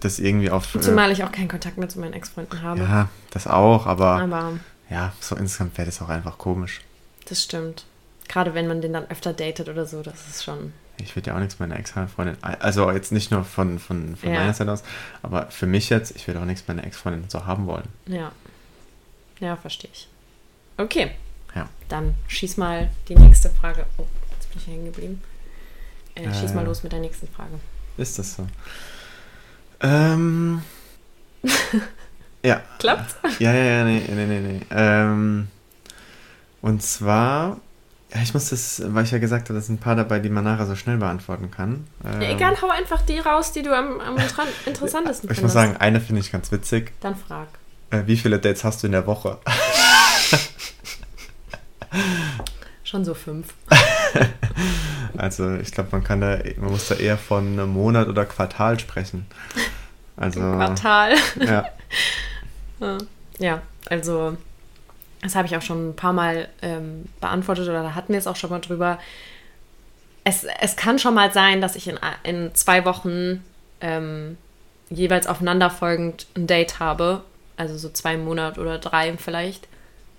das 0.00 0.19
irgendwie 0.19 0.50
auf. 0.50 0.69
Zumal 0.81 1.11
ich 1.11 1.25
auch 1.25 1.33
keinen 1.33 1.49
Kontakt 1.49 1.79
mehr 1.79 1.89
zu 1.89 1.99
meinen 2.00 2.12
Ex-Freunden 2.12 2.62
habe. 2.62 2.81
Ja, 2.81 3.09
das 3.31 3.47
auch, 3.47 3.87
aber, 3.87 4.21
Aber 4.21 4.53
ja, 4.91 5.12
so 5.21 5.37
insgesamt 5.37 5.77
wäre 5.79 5.87
das 5.87 6.00
auch 6.03 6.09
einfach 6.09 6.39
komisch. 6.39 6.81
das 7.29 7.43
stimmt. 7.43 7.85
Gerade 8.29 8.55
wenn 8.55 8.69
man 8.69 8.81
den 8.81 8.93
dann 8.93 9.11
öfter 9.11 9.33
datet 9.33 9.69
oder 9.69 9.87
so, 9.87 10.03
das 10.03 10.29
ist 10.29 10.45
schon. 10.45 10.73
Ich 10.99 11.17
würde 11.17 11.31
ja 11.31 11.37
auch 11.37 11.41
nichts 11.41 11.59
meiner 11.59 11.77
Ex-Freundin, 11.79 12.37
also 12.43 12.91
jetzt 12.93 13.11
nicht 13.11 13.31
nur 13.33 13.43
von, 13.45 13.79
von, 13.81 14.15
von 14.17 14.33
Ja. 14.33 14.41
meiner 14.41 14.55
Seite 14.55 14.71
aus, 14.71 14.83
aber 15.23 15.47
für 15.50 15.67
mich 15.67 15.89
jetzt, 15.89 16.15
ich 16.15 16.27
würde 16.29 16.41
auch 16.41 16.45
nichts 16.45 16.69
meiner 16.69 16.85
Ex-Freundin 16.85 17.25
so 17.29 17.47
haben 17.47 17.67
wollen. 17.67 17.89
Ja. 18.07 18.31
Ja, 19.41 19.57
verstehe 19.57 19.91
ich. 19.93 20.09
Okay. 20.77 21.11
Ja. 21.54 21.69
Dann 21.88 22.14
schieß 22.28 22.57
mal 22.57 22.90
die 23.09 23.16
nächste 23.16 23.50
Frage. 23.50 23.87
Oh, 23.99 24.04
jetzt 24.33 24.50
bin 24.50 24.61
ich 24.61 24.66
hängen 24.69 24.85
geblieben. 24.87 25.23
Äh, 26.14 26.33
schieß 26.35 26.52
Äh. 26.52 26.54
mal 26.54 26.64
los 26.64 26.83
mit 26.83 26.92
der 26.92 27.00
nächsten 27.00 27.28
Frage. 27.28 27.59
Ist 27.97 28.19
das 28.19 28.35
so? 28.37 28.47
Ähm. 29.80 30.62
ja. 32.42 32.61
Klappt's? 32.78 33.16
Ja, 33.38 33.52
ja, 33.52 33.64
ja, 33.64 33.85
nee, 33.85 34.02
nee, 34.09 34.26
nee, 34.26 34.40
nee. 34.40 34.61
Ähm, 34.71 35.49
und 36.62 36.83
zwar, 36.83 37.59
ja, 38.14 38.21
ich 38.23 38.35
muss 38.35 38.50
das, 38.50 38.83
weil 38.87 39.04
ich 39.04 39.11
ja 39.11 39.19
gesagt 39.19 39.49
habe, 39.49 39.54
da 39.59 39.61
sind 39.64 39.76
ein 39.76 39.78
paar 39.78 39.97
dabei, 39.97 40.19
die 40.19 40.28
man 40.28 40.45
nachher 40.45 40.66
so 40.66 40.76
schnell 40.76 40.99
beantworten 40.99 41.50
kann. 41.50 41.87
Ähm, 42.04 42.21
Ja, 42.21 42.30
egal, 42.30 42.61
hau 42.61 42.69
einfach 42.69 43.02
die 43.02 43.19
raus, 43.19 43.52
die 43.52 43.62
du 43.62 43.75
am, 43.76 44.00
am 44.00 44.16
interessantesten 44.66 45.30
Ich 45.30 45.40
muss 45.42 45.52
sagen, 45.52 45.76
eine 45.78 46.00
finde 46.00 46.21
ich 46.21 46.30
ganz 46.30 46.52
witzig. 46.52 46.92
Dann 47.00 47.16
frag. 47.16 47.49
Äh, 47.90 48.02
wie 48.07 48.16
viele 48.16 48.38
Dates 48.38 48.62
hast 48.64 48.83
du 48.83 48.87
in 48.87 48.92
der 48.92 49.07
Woche? 49.07 49.38
Schon 52.85 53.04
so 53.04 53.14
fünf. 53.14 53.54
Also, 55.16 55.56
ich 55.56 55.73
glaube, 55.73 55.90
man 55.92 56.04
kann 56.04 56.20
da, 56.20 56.38
man 56.56 56.70
muss 56.70 56.88
da 56.88 56.94
eher 56.94 57.18
von 57.18 57.47
einem 57.47 57.70
Monat 57.70 58.09
oder 58.09 58.25
Quartal 58.25 58.78
sprechen. 58.78 59.26
Also, 60.16 60.40
Quartal. 60.40 61.14
ja. 61.37 61.66
Ja, 63.38 63.62
also 63.88 64.37
das 65.23 65.35
habe 65.35 65.47
ich 65.47 65.56
auch 65.56 65.62
schon 65.62 65.90
ein 65.90 65.97
paar 65.97 66.12
Mal 66.12 66.49
ähm, 66.62 67.06
beantwortet 67.20 67.68
oder 67.68 67.82
da 67.82 67.94
hatten 67.94 68.12
wir 68.12 68.18
es 68.18 68.26
auch 68.26 68.37
schon 68.37 68.50
mal 68.50 68.61
drüber. 68.61 68.99
Es, 70.25 70.47
es 70.61 70.76
kann 70.76 70.99
schon 70.99 71.14
mal 71.14 71.32
sein, 71.32 71.61
dass 71.61 71.76
ich 71.76 71.88
in, 71.88 71.99
in 72.23 72.54
zwei 72.54 72.85
Wochen 72.85 73.42
ähm, 73.80 74.37
jeweils 74.90 75.26
aufeinanderfolgend 75.26 76.26
ein 76.37 76.47
Date 76.47 76.80
habe. 76.80 77.23
Also 77.56 77.76
so 77.76 77.90
zwei 77.90 78.16
Monate 78.16 78.61
oder 78.61 78.78
drei 78.78 79.14
vielleicht. 79.16 79.68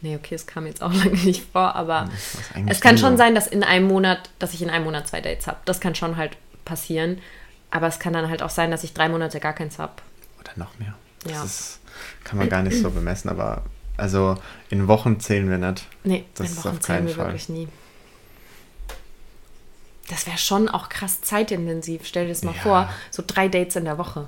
Nee, 0.02 0.16
okay, 0.16 0.34
es 0.36 0.48
kam 0.48 0.66
jetzt 0.66 0.82
auch 0.82 0.94
lange 0.94 1.12
nicht 1.18 1.44
vor, 1.52 1.76
aber 1.76 2.10
eigentlich 2.54 2.76
es 2.78 2.82
kann 2.82 2.98
schon 2.98 3.18
sein, 3.18 3.36
dass 3.36 3.48
in 3.48 3.64
einem 3.64 3.88
Monat, 3.88 4.30
dass 4.40 4.54
ich 4.54 4.62
in 4.62 4.70
einem 4.70 4.86
Monat 4.86 5.08
zwei 5.08 5.22
Dates 5.22 5.48
habe. 5.48 5.58
Das 5.66 5.80
kann 5.80 5.96
schon 5.96 6.18
halt 6.18 6.38
passieren. 6.66 7.20
Aber 7.74 7.88
es 7.88 8.00
kann 8.00 8.12
dann 8.14 8.30
halt 8.30 8.44
auch 8.44 8.50
sein, 8.50 8.70
dass 8.72 8.84
ich 8.84 8.94
drei 8.94 9.08
Monate 9.08 9.40
gar 9.40 9.54
keins 9.54 9.80
habe. 9.80 9.94
Oder 10.40 10.52
noch 10.58 10.78
mehr. 10.80 10.94
Das 11.24 11.32
Ja. 11.32 11.44
ist, 11.44 11.80
kann 12.24 12.38
man 12.38 12.50
gar 12.50 12.64
nicht 12.64 12.82
so 12.82 12.90
bemessen, 12.90 13.30
aber 13.30 13.64
also 13.96 14.38
in 14.70 14.88
Wochen 14.88 15.20
zählen 15.20 15.50
wir 15.50 15.58
nicht. 15.58 15.86
Nee, 16.04 16.26
Das 16.36 16.48
in 16.48 16.54
ist 16.54 16.66
Wochen 16.66 16.76
auf 16.76 16.80
zählen 16.82 17.08
wir 17.08 17.16
Fall. 17.16 17.28
wirklich 17.28 17.48
nie. 17.48 17.68
Das 20.10 20.26
wäre 20.26 20.38
schon 20.38 20.68
auch 20.68 20.90
krass 20.90 21.22
zeitintensiv. 21.22 22.02
Stell 22.06 22.26
dir 22.26 22.34
das 22.34 22.44
mal 22.44 22.56
Ja. 22.56 22.62
vor, 22.62 22.90
so 23.12 23.24
drei 23.26 23.48
Dates 23.48 23.76
in 23.78 23.86
der 23.86 23.98
Woche. 23.98 24.28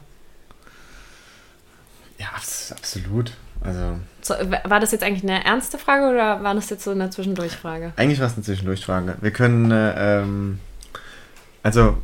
Ja, 2.17 2.27
abs- 2.35 2.71
absolut. 2.71 3.33
Also, 3.63 3.97
So, 4.21 4.33
war 4.65 4.79
das 4.79 4.91
jetzt 4.91 5.03
eigentlich 5.03 5.23
eine 5.23 5.43
ernste 5.43 5.77
Frage 5.77 6.13
oder 6.13 6.43
war 6.43 6.53
das 6.53 6.69
jetzt 6.69 6.83
so 6.83 6.91
eine 6.91 7.09
Zwischendurchfrage? 7.09 7.93
eigentlich 7.95 8.19
war 8.19 8.27
es 8.27 8.33
eine 8.33 8.43
Zwischendurchfrage. 8.43 9.15
Wir 9.21 9.31
können, 9.31 9.71
äh, 9.71 10.21
ähm, 10.21 10.59
also, 11.61 11.97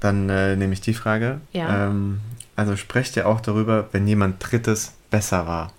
dann 0.00 0.28
äh, 0.28 0.56
nehme 0.56 0.72
ich 0.74 0.80
die 0.80 0.94
Frage. 0.94 1.40
Ja. 1.52 1.86
Ähm, 1.86 2.20
also, 2.54 2.76
sprecht 2.76 3.16
ihr 3.16 3.26
auch 3.26 3.40
darüber, 3.40 3.88
wenn 3.92 4.06
jemand 4.06 4.36
Drittes 4.40 4.92
besser 5.10 5.46
war? 5.46 5.72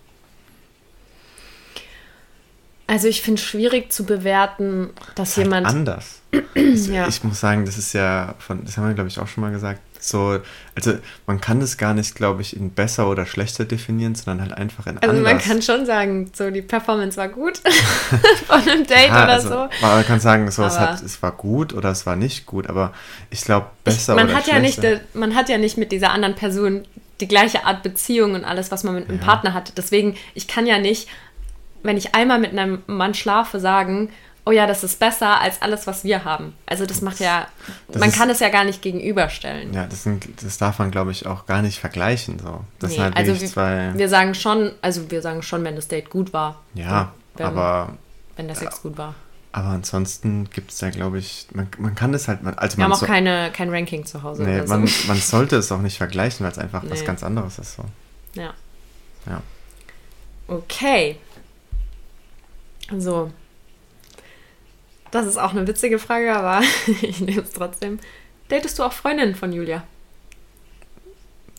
Also 2.90 3.10
ich 3.10 3.22
finde 3.22 3.42
es 3.42 3.46
schwierig 3.46 3.92
zu 3.92 4.06
bewerten, 4.06 4.92
dass 5.16 5.36
Halt 5.36 5.48
jemand... 5.48 5.68
anders. 5.68 6.22
Das, 6.32 6.88
Ja. 6.88 7.08
Ich 7.08 7.22
muss 7.24 7.40
sagen, 7.40 7.66
das 7.66 7.78
ist 7.78 7.92
ja 7.94 8.34
von, 8.40 8.64
das 8.64 8.78
haben 8.78 8.88
wir 8.88 8.94
glaube 8.94 9.10
ich 9.10 9.20
auch 9.20 9.28
schon 9.28 9.42
mal 9.42 9.52
gesagt, 9.52 9.82
so, 10.00 10.40
also 10.76 10.94
man 11.26 11.42
kann 11.42 11.60
das 11.60 11.78
gar 11.78 11.94
nicht, 11.94 12.16
glaube 12.16 12.42
ich, 12.42 12.56
in 12.56 12.72
besser 12.72 13.10
oder 13.10 13.26
schlechter 13.26 13.66
definieren, 13.66 14.16
sondern 14.16 14.42
halt 14.48 14.58
einfach 14.58 14.86
in 14.88 14.98
Also 15.00 15.16
anders. 15.16 15.34
man 15.34 15.42
kann 15.42 15.62
schon 15.62 15.86
sagen, 15.86 16.32
so 16.36 16.50
die 16.52 16.62
Performance 16.62 17.18
war 17.18 17.28
gut 17.30 17.58
von 18.48 18.62
einem 18.62 18.86
Date 18.86 19.08
Ja, 19.10 19.24
oder 19.24 19.34
also, 19.34 19.50
so. 19.50 19.70
Man 19.82 20.06
kann 20.06 20.20
sagen, 20.20 20.50
so, 20.52 20.64
es, 20.64 20.80
hat, 20.80 21.02
es 21.02 21.22
war 21.24 21.32
gut 21.32 21.74
oder 21.74 21.90
es 21.92 22.06
war 22.06 22.16
nicht 22.16 22.46
gut, 22.46 22.68
aber 22.68 22.94
ich 23.30 23.42
glaube, 23.42 23.68
besser 23.84 24.16
man 24.16 24.28
oder 24.28 24.38
hat 24.38 24.48
ja 24.48 24.60
nicht, 24.60 24.80
schlechter. 24.80 24.98
de- 24.98 25.20
man 25.20 25.36
hat 25.36 25.50
ja 25.50 25.58
nicht 25.58 25.78
mit 25.78 25.92
dieser 25.92 26.12
anderen 26.12 26.36
Person 26.36 26.86
die 27.20 27.28
gleiche 27.28 27.66
Art 27.66 27.82
Beziehung 27.82 28.36
und 28.36 28.46
alles, 28.46 28.72
was 28.72 28.84
man 28.84 28.94
mit 28.96 29.10
einem 29.10 29.18
Ja. 29.20 29.26
Partner 29.26 29.54
hat. 29.54 29.74
Deswegen, 29.78 30.16
ich 30.36 30.48
kann 30.48 30.68
ja 30.68 30.78
nicht, 30.78 31.10
wenn 31.82 31.98
ich 31.98 32.14
einmal 32.14 32.40
mit 32.40 32.52
einem 32.52 32.84
Mann 32.86 33.14
schlafe, 33.16 33.60
sagen, 33.60 34.10
oh 34.48 34.52
ja, 34.52 34.66
das 34.66 34.84
ist 34.84 35.00
besser 35.00 35.40
als 35.42 35.62
alles, 35.62 35.86
was 35.88 36.04
wir 36.04 36.24
haben. 36.24 36.54
Also 36.66 36.86
das 36.86 37.02
macht 37.02 37.20
ja, 37.20 37.48
Das 37.90 38.00
man 38.00 38.10
ist- 38.10 38.18
kann 38.18 38.30
es 38.30 38.40
ja 38.40 38.50
gar 38.50 38.64
nicht 38.64 38.82
gegenüberstellen. 38.82 39.74
Ja, 39.74 39.86
das, 39.86 40.04
sind, 40.04 40.28
das 40.44 40.58
darf 40.58 40.80
man, 40.80 40.90
glaube 40.90 41.12
ich, 41.12 41.26
auch 41.26 41.46
gar 41.46 41.62
nicht 41.62 41.80
vergleichen. 41.80 42.40
So. 42.40 42.62
Das 42.80 42.92
Nee, 42.92 43.00
halt 43.00 43.18
also 43.18 43.40
wir, 43.40 43.48
zwei. 43.48 43.92
wir 43.96 44.10
sagen 44.10 44.34
schon, 44.34 44.72
also 44.82 45.12
wir 45.12 45.22
sagen 45.22 45.42
schon, 45.44 45.64
wenn 45.64 45.76
das 45.76 45.88
Date 45.88 46.10
gut 46.10 46.34
war. 46.34 46.62
ja, 46.74 47.12
wenn, 47.36 47.46
aber, 47.46 47.94
wenn 48.36 48.48
der 48.48 48.56
Sex 48.56 48.82
gut 48.82 48.98
war. 48.98 49.14
aber 49.52 49.68
ansonsten 49.70 50.50
gibt 50.50 50.72
es 50.72 50.78
da, 50.80 50.90
glaube 50.90 51.20
ich, 51.20 51.48
man, 51.54 51.68
man 51.78 51.94
kann 51.94 52.12
das 52.12 52.28
halt, 52.28 52.42
man- 52.44 52.56
also 52.58 52.78
Wir 52.78 52.84
haben 52.86 52.90
man, 52.92 52.96
auch 52.98 53.02
so, 53.02 53.06
keine, 53.06 53.52
kein 53.52 53.70
Ranking 53.70 54.06
zu 54.06 54.24
Hause. 54.24 54.44
nee, 54.44 54.62
so. 54.62 54.68
man, 54.68 54.90
man 55.08 55.18
sollte 55.18 55.58
es 55.58 55.72
auch 55.72 55.82
nicht 55.82 55.98
vergleichen, 55.98 56.44
weil 56.46 56.52
es 56.52 56.58
einfach 56.58 56.84
was 56.90 57.02
Nee. 57.02 57.06
ganz 57.06 57.22
anderes 57.24 57.60
ist. 57.60 57.76
So. 57.76 57.84
Ja. 58.34 58.54
Ja. 59.28 59.42
Okay. 60.48 61.18
So. 62.98 63.32
Das 65.18 65.26
ist 65.26 65.38
auch 65.38 65.52
eine 65.52 65.66
witzige 65.68 65.98
Frage, 65.98 66.36
aber 66.36 66.62
ich 67.02 67.20
nehme 67.22 67.42
es 67.42 67.52
trotzdem. 67.52 67.98
Datest 68.50 68.78
du 68.78 68.84
auch 68.84 68.94
Freundinnen 68.94 69.34
von 69.36 69.52
Julia? 69.52 69.84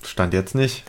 Stand 0.04 0.32
jetzt 0.32 0.54
nicht. 0.54 0.84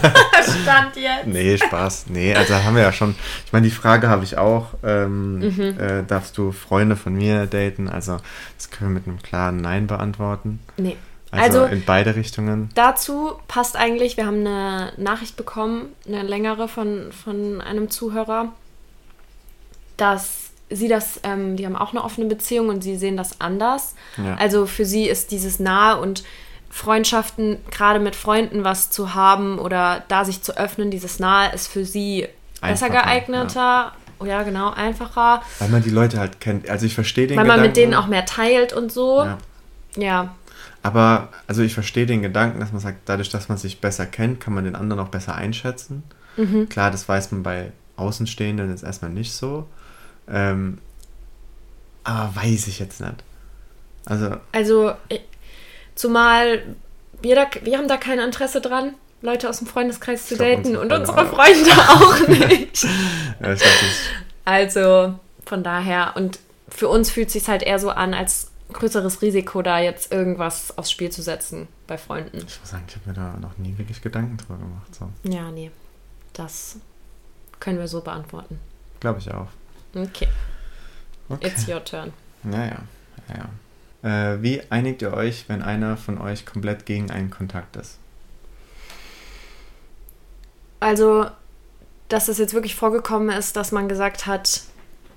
Stand 0.62 0.96
jetzt. 0.96 1.26
Nee, 1.26 1.58
Spaß. 1.58 2.06
Nee, 2.08 2.34
also 2.34 2.54
haben 2.54 2.74
wir 2.74 2.82
ja 2.84 2.92
schon. 2.92 3.14
Ich 3.44 3.52
meine, 3.52 3.66
die 3.66 3.70
Frage 3.74 4.08
habe 4.08 4.24
ich 4.24 4.38
auch. 4.38 4.68
Ähm, 4.82 5.40
Mhm. 5.40 5.78
äh, 5.78 6.02
darfst 6.06 6.38
du 6.38 6.52
Freunde 6.52 6.96
von 6.96 7.12
mir 7.14 7.44
daten? 7.46 7.86
Also, 7.88 8.16
das 8.56 8.70
können 8.70 8.90
wir 8.92 8.94
mit 9.00 9.06
einem 9.06 9.20
klaren 9.22 9.58
Nein 9.58 9.86
beantworten. 9.86 10.60
Nee. 10.78 10.96
Also, 11.30 11.60
Also- 11.64 11.74
in 11.74 11.84
beide 11.84 12.16
Richtungen. 12.16 12.70
Dazu 12.74 13.34
passt 13.46 13.76
eigentlich, 13.76 14.16
wir 14.16 14.24
haben 14.24 14.40
eine 14.46 14.92
Nachricht 14.96 15.36
bekommen, 15.36 15.90
eine 16.06 16.22
längere 16.22 16.66
von, 16.66 17.12
von 17.12 17.60
einem 17.60 17.90
Zuhörer, 17.90 18.52
dass 19.98 20.45
sie 20.70 20.88
das, 20.88 21.20
ähm, 21.22 21.56
die 21.56 21.66
haben 21.66 21.76
auch 21.76 21.92
eine 21.92 22.02
offene 22.02 22.26
Beziehung 22.26 22.68
und 22.68 22.82
sie 22.82 22.96
sehen 22.96 23.16
das 23.16 23.40
anders. 23.40 23.94
Ja. 24.16 24.36
Also 24.36 24.66
für 24.66 24.84
sie 24.84 25.08
ist 25.08 25.30
dieses 25.30 25.60
Nahe 25.60 26.00
und 26.00 26.24
Freundschaften, 26.70 27.58
gerade 27.70 28.00
mit 28.00 28.16
Freunden 28.16 28.64
was 28.64 28.90
zu 28.90 29.14
haben 29.14 29.58
oder 29.58 30.04
da 30.08 30.24
sich 30.24 30.42
zu 30.42 30.56
öffnen, 30.56 30.90
dieses 30.90 31.18
Nahe 31.18 31.54
ist 31.54 31.68
für 31.68 31.84
sie 31.84 32.28
besser 32.60 32.86
Einfacher, 32.86 33.04
geeigneter. 33.04 33.92
Oh 34.18 34.24
ja, 34.24 34.42
genau, 34.42 34.70
einfacher. 34.70 35.42
Weil 35.58 35.68
man 35.68 35.82
die 35.82 35.90
Leute 35.90 36.18
halt 36.18 36.40
kennt. 36.40 36.68
Also, 36.70 36.86
ich 36.86 36.94
verstehe 36.94 37.26
den 37.26 37.36
Weil 37.36 37.44
man 37.44 37.60
mit 37.60 37.74
Gedanken. 37.74 37.92
denen 37.92 38.02
auch 38.02 38.06
mehr 38.06 38.24
teilt 38.24 38.72
und 38.72 38.90
so. 38.90 39.24
Ja. 39.24 39.38
ja. 39.96 40.34
Aber, 40.82 41.30
also 41.46 41.62
ich 41.62 41.74
verstehe 41.74 42.06
den 42.06 42.22
Gedanken, 42.22 42.60
dass 42.60 42.72
man 42.72 42.80
sagt, 42.80 43.00
dadurch, 43.06 43.28
dass 43.28 43.48
man 43.48 43.58
sich 43.58 43.80
besser 43.80 44.06
kennt, 44.06 44.40
kann 44.40 44.54
man 44.54 44.64
den 44.64 44.76
anderen 44.76 45.02
auch 45.02 45.08
besser 45.08 45.34
einschätzen. 45.34 46.02
Mhm. 46.36 46.68
Klar, 46.68 46.90
das 46.90 47.08
weiß 47.08 47.32
man 47.32 47.42
bei 47.42 47.72
Außenstehenden 47.96 48.70
jetzt 48.70 48.84
erstmal 48.84 49.10
nicht 49.10 49.32
so. 49.32 49.66
Ähm, 50.28 50.78
aber 52.04 52.36
weiß 52.36 52.66
ich 52.68 52.78
jetzt 52.78 53.00
nicht. 53.00 53.24
Also, 54.04 54.36
Also, 54.52 54.90
äh, 55.08 55.18
zumal 55.94 56.62
wir, 57.22 57.34
da, 57.34 57.46
wir 57.62 57.78
haben 57.78 57.88
da 57.88 57.96
kein 57.96 58.18
Interesse 58.18 58.60
dran, 58.60 58.94
Leute 59.22 59.48
aus 59.48 59.58
dem 59.58 59.66
Freundeskreis 59.66 60.26
zu 60.26 60.34
Ich 60.34 60.38
glaub, 60.38 60.50
daten 60.62 60.76
unsere 60.76 60.82
und 60.82 60.92
unsere 60.92 61.22
auch. 61.22 61.34
Freunde 61.34 61.70
auch 61.88 62.28
nicht. 62.28 62.84
ja, 62.84 63.54
glaub, 63.54 63.58
Also, 64.44 65.18
von 65.44 65.62
daher, 65.64 66.12
und 66.16 66.38
für 66.68 66.88
uns 66.88 67.10
fühlt 67.10 67.28
es 67.28 67.32
sich 67.32 67.48
halt 67.48 67.62
eher 67.62 67.78
so 67.78 67.90
an, 67.90 68.14
als 68.14 68.50
größeres 68.72 69.22
Risiko, 69.22 69.62
da 69.62 69.78
jetzt 69.80 70.12
irgendwas 70.12 70.76
aufs 70.76 70.90
Spiel 70.90 71.10
zu 71.10 71.22
setzen 71.22 71.68
bei 71.86 71.96
Freunden. 71.96 72.38
ich 72.38 72.60
muss 72.60 72.70
sagen, 72.70 72.84
ich 72.88 72.96
habe 72.96 73.08
mir 73.08 73.14
da 73.14 73.36
noch 73.40 73.56
nie 73.58 73.76
wirklich 73.78 74.02
Gedanken 74.02 74.36
drüber 74.36 74.56
gemacht. 74.58 74.94
So. 74.94 75.08
Ja, 75.22 75.50
nee. 75.50 75.70
Das 76.32 76.76
können 77.60 77.78
wir 77.78 77.88
so 77.88 78.00
beantworten. 78.00 78.58
Glaube 79.00 79.20
ich 79.20 79.30
auch. 79.32 79.46
Okay, 79.96 80.28
Okay. 81.28 81.46
it's 81.48 81.66
your 81.68 81.82
turn. 81.84 82.12
Ja, 82.44 82.64
ja. 82.64 82.78
ja, 83.28 83.48
ja. 84.02 84.32
Äh, 84.34 84.42
wie 84.42 84.62
einigt 84.70 85.02
ihr 85.02 85.12
euch, 85.12 85.48
wenn 85.48 85.62
einer 85.62 85.96
von 85.96 86.18
euch 86.20 86.44
komplett 86.46 86.86
gegen 86.86 87.10
einen 87.10 87.30
Kontakt 87.30 87.76
ist? 87.76 87.98
Also, 90.80 91.26
dass 92.08 92.28
es 92.28 92.38
jetzt 92.38 92.54
wirklich 92.54 92.74
vorgekommen 92.74 93.30
ist, 93.30 93.56
dass 93.56 93.72
man 93.72 93.88
gesagt 93.88 94.26
hat, 94.26 94.62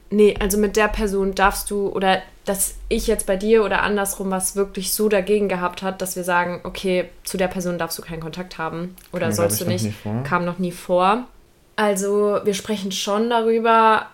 nee, 0.10 0.36
also 0.40 0.58
mit 0.58 0.76
der 0.76 0.88
Person 0.88 1.36
darfst 1.36 1.70
du, 1.70 1.90
oder 1.90 2.22
dass 2.46 2.76
ich 2.88 3.06
jetzt 3.06 3.28
bei 3.28 3.36
dir 3.36 3.64
oder 3.64 3.84
andersrum 3.84 4.32
was 4.32 4.56
wirklich 4.56 4.92
so 4.94 5.08
dagegen 5.10 5.50
gehabt 5.50 5.84
hat, 5.84 6.02
dass 6.02 6.16
wir 6.16 6.24
sagen, 6.24 6.62
okay, 6.64 7.10
zu 7.24 7.38
der 7.38 7.48
Person 7.48 7.78
darfst 7.78 7.98
du 8.00 8.02
keinen 8.02 8.22
Kontakt 8.22 8.58
haben 8.58 8.96
oder 9.12 9.28
Kam, 9.28 9.34
sollst 9.36 9.62
du 9.62 9.66
nicht, 9.66 9.84
noch 9.84 9.90
nie 9.92 9.96
vor. 10.16 10.24
kam 10.24 10.46
noch 10.46 10.58
nie 10.58 10.72
vor. 10.72 11.28
Also 11.76 12.40
wir 12.44 12.54
sprechen 12.56 12.92
schon 12.92 13.30
darüber, 13.30 14.08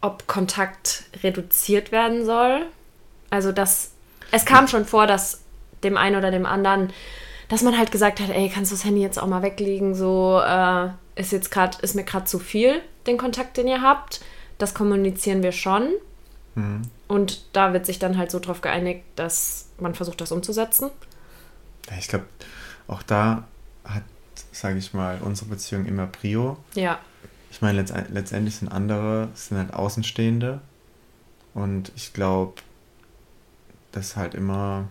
ob 0.00 0.26
Kontakt 0.26 1.04
reduziert 1.22 1.92
werden 1.92 2.24
soll. 2.24 2.66
Also 3.30 3.52
dass 3.52 3.92
es 4.30 4.44
kam 4.44 4.68
schon 4.68 4.84
vor, 4.84 5.06
dass 5.06 5.42
dem 5.82 5.96
einen 5.96 6.16
oder 6.16 6.30
dem 6.30 6.46
anderen, 6.46 6.92
dass 7.48 7.62
man 7.62 7.78
halt 7.78 7.90
gesagt 7.90 8.20
hat, 8.20 8.30
ey, 8.30 8.50
kannst 8.52 8.70
du 8.70 8.76
das 8.76 8.84
Handy 8.84 9.00
jetzt 9.00 9.20
auch 9.20 9.26
mal 9.26 9.42
weglegen? 9.42 9.94
So 9.94 10.40
äh, 10.44 10.88
ist 11.16 11.32
jetzt 11.32 11.50
gerade, 11.50 11.78
ist 11.82 11.94
mir 11.94 12.04
gerade 12.04 12.26
zu 12.26 12.38
viel 12.38 12.82
den 13.06 13.16
Kontakt, 13.16 13.56
den 13.56 13.68
ihr 13.68 13.80
habt. 13.80 14.20
Das 14.58 14.74
kommunizieren 14.74 15.42
wir 15.42 15.52
schon. 15.52 15.92
Und 17.06 17.44
da 17.52 17.72
wird 17.72 17.86
sich 17.86 17.98
dann 17.98 18.18
halt 18.18 18.30
so 18.30 18.40
drauf 18.40 18.60
geeinigt, 18.60 19.04
dass 19.16 19.68
man 19.78 19.94
versucht, 19.94 20.20
das 20.20 20.32
umzusetzen. 20.32 20.90
Ich 21.98 22.08
glaube, 22.08 22.24
auch 22.88 23.02
da 23.02 23.44
hat, 23.84 24.02
sage 24.52 24.78
ich 24.78 24.92
mal, 24.92 25.18
unsere 25.22 25.50
Beziehung 25.50 25.86
immer 25.86 26.06
Prio. 26.06 26.56
Ja, 26.74 26.98
Ich 27.58 27.62
meine, 27.62 27.80
letzt, 27.80 27.92
letztendlich 28.12 28.54
sind 28.54 28.68
andere, 28.68 29.30
es 29.34 29.48
sind 29.48 29.58
halt 29.58 29.74
Außenstehende. 29.74 30.60
Und 31.54 31.90
ich 31.96 32.12
glaube, 32.12 32.52
das 33.90 34.14
halt 34.14 34.36
immer. 34.36 34.86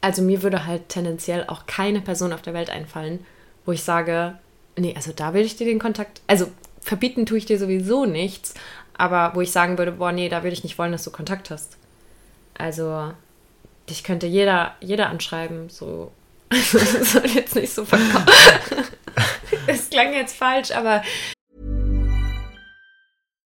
also 0.00 0.22
mir 0.22 0.42
würde 0.42 0.64
halt 0.64 0.88
tendenziell 0.88 1.44
auch 1.46 1.66
keine 1.66 2.00
Person 2.00 2.32
auf 2.32 2.40
der 2.40 2.54
Welt 2.54 2.70
einfallen, 2.70 3.22
wo 3.66 3.72
ich 3.72 3.82
sage, 3.82 4.38
nee, 4.78 4.94
also 4.96 5.12
da 5.14 5.34
will 5.34 5.44
ich 5.44 5.56
dir 5.56 5.66
den 5.66 5.78
Kontakt, 5.78 6.22
also 6.26 6.46
verbieten 6.80 7.26
tue 7.26 7.36
ich 7.36 7.44
dir 7.44 7.58
sowieso 7.58 8.06
nichts, 8.06 8.54
aber 8.96 9.32
wo 9.34 9.42
ich 9.42 9.52
sagen 9.52 9.76
würde, 9.76 9.92
boah, 9.92 10.10
nee, 10.12 10.30
da 10.30 10.42
würde 10.42 10.54
ich 10.54 10.64
nicht 10.64 10.78
wollen, 10.78 10.92
dass 10.92 11.04
du 11.04 11.10
Kontakt 11.10 11.50
hast. 11.50 11.76
Also 12.54 13.12
dich 13.90 14.04
könnte 14.04 14.26
jeder, 14.26 14.74
jeder 14.80 15.10
anschreiben, 15.10 15.68
so. 15.68 16.12
das 16.48 17.12
soll 17.12 17.26
jetzt 17.26 17.56
nicht 17.56 17.74
so 17.74 17.84
verkaufen. 17.84 18.26
Es 19.66 19.90
klang 19.90 20.14
jetzt 20.14 20.34
falsch, 20.34 20.70
aber 20.70 21.02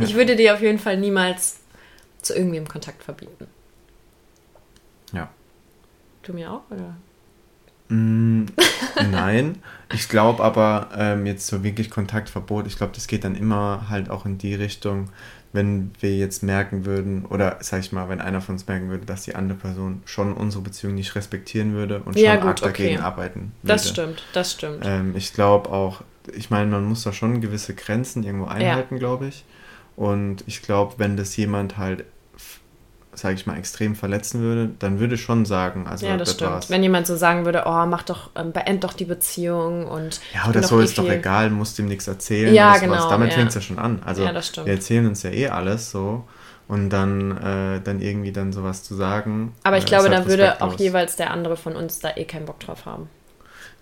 Ich 0.00 0.14
würde 0.14 0.36
dir 0.36 0.54
auf 0.54 0.60
jeden 0.60 0.78
Fall 0.78 0.96
niemals 0.96 1.60
zu 2.22 2.34
irgendwem 2.34 2.66
Kontakt 2.66 3.02
verbieten. 3.02 3.46
Ja. 5.12 5.28
Du 6.22 6.32
mir 6.32 6.50
auch, 6.50 6.62
oder? 6.70 6.96
Mm, 7.88 8.46
nein, 9.10 9.62
ich 9.92 10.08
glaube 10.08 10.42
aber 10.42 10.88
ähm, 10.96 11.26
jetzt 11.26 11.46
so 11.46 11.62
wirklich 11.62 11.90
Kontaktverbot, 11.90 12.66
ich 12.66 12.76
glaube, 12.76 12.92
das 12.94 13.06
geht 13.06 13.24
dann 13.24 13.34
immer 13.34 13.86
halt 13.90 14.08
auch 14.08 14.24
in 14.24 14.38
die 14.38 14.54
Richtung, 14.54 15.10
wenn 15.52 15.92
wir 16.00 16.16
jetzt 16.16 16.42
merken 16.42 16.84
würden, 16.84 17.26
oder 17.26 17.58
sag 17.60 17.80
ich 17.80 17.92
mal, 17.92 18.08
wenn 18.08 18.20
einer 18.20 18.40
von 18.40 18.56
uns 18.56 18.66
merken 18.66 18.88
würde, 18.88 19.06
dass 19.06 19.22
die 19.22 19.36
andere 19.36 19.58
Person 19.58 20.02
schon 20.06 20.32
unsere 20.32 20.62
Beziehung 20.62 20.94
nicht 20.94 21.14
respektieren 21.14 21.74
würde 21.74 22.00
und 22.00 22.14
schon 22.14 22.24
Ja, 22.24 22.36
gut, 22.36 22.46
arg 22.46 22.60
dagegen 22.62 22.96
okay. 22.96 23.04
arbeiten 23.04 23.52
würde. 23.62 23.74
Das 23.74 23.88
stimmt, 23.88 24.22
das 24.32 24.52
stimmt. 24.52 24.82
Ähm, 24.84 25.14
ich 25.14 25.32
glaube 25.32 25.70
auch, 25.70 26.02
ich 26.34 26.50
meine, 26.50 26.70
man 26.70 26.84
muss 26.84 27.02
da 27.04 27.12
schon 27.12 27.40
gewisse 27.40 27.74
Grenzen 27.74 28.24
irgendwo 28.24 28.46
einhalten, 28.46 28.98
glaube 28.98 29.28
ich. 29.28 29.44
Und 29.96 30.42
ich 30.46 30.62
glaube, 30.62 30.94
wenn 30.98 31.16
das 31.16 31.36
jemand 31.36 31.78
halt, 31.78 32.04
sage 33.14 33.34
ich 33.36 33.46
mal, 33.46 33.56
extrem 33.56 33.94
verletzen 33.94 34.40
würde, 34.40 34.70
dann 34.80 34.98
würde 34.98 35.14
ich 35.14 35.22
schon 35.22 35.44
sagen, 35.44 35.86
also 35.86 36.04
Ja, 36.04 36.16
das 36.16 36.32
stimmt. 36.32 36.50
war's. 36.50 36.68
Wenn 36.70 36.82
jemand 36.82 37.06
so 37.06 37.16
sagen 37.16 37.44
würde, 37.44 37.62
oh, 37.66 37.86
mach 37.86 38.02
doch, 38.02 38.30
ähm, 38.34 38.50
beend 38.52 38.82
doch 38.82 38.92
die 38.92 39.04
Beziehung 39.04 39.86
und 39.86 40.20
Ja, 40.34 40.48
oder 40.48 40.62
so 40.64 40.80
eh 40.80 40.84
ist 40.84 40.98
doch 40.98 41.08
egal, 41.08 41.50
musst 41.50 41.78
ihm 41.78 41.86
nichts 41.86 42.08
erzählen. 42.08 42.52
Ja, 42.52 42.76
genau, 42.78 43.08
Damit 43.08 43.30
ja. 43.30 43.36
fängt 43.36 43.48
es 43.50 43.54
ja 43.54 43.60
schon 43.60 43.78
an. 43.78 44.00
Also 44.04 44.24
Ja, 44.24 44.32
das 44.32 44.48
stimmt. 44.48 44.66
wir 44.66 44.74
erzählen 44.74 45.06
uns 45.06 45.22
ja 45.22 45.30
eh 45.30 45.48
alles 45.48 45.90
so. 45.92 46.24
Und 46.66 46.88
dann, 46.90 47.36
äh, 47.36 47.80
dann 47.84 48.00
irgendwie 48.00 48.32
dann 48.32 48.52
sowas 48.52 48.82
zu 48.82 48.94
sagen. 48.96 49.52
Aber 49.64 49.76
ich 49.76 49.84
äh, 49.84 49.86
glaube, 49.86 50.06
ist 50.06 50.10
da 50.12 50.16
halt 50.16 50.26
würde 50.26 50.62
auch 50.62 50.78
jeweils 50.78 51.14
der 51.16 51.30
andere 51.30 51.56
von 51.56 51.76
uns 51.76 52.00
da 52.00 52.16
eh 52.16 52.24
keinen 52.24 52.46
Bock 52.46 52.58
drauf 52.58 52.86
haben. 52.86 53.08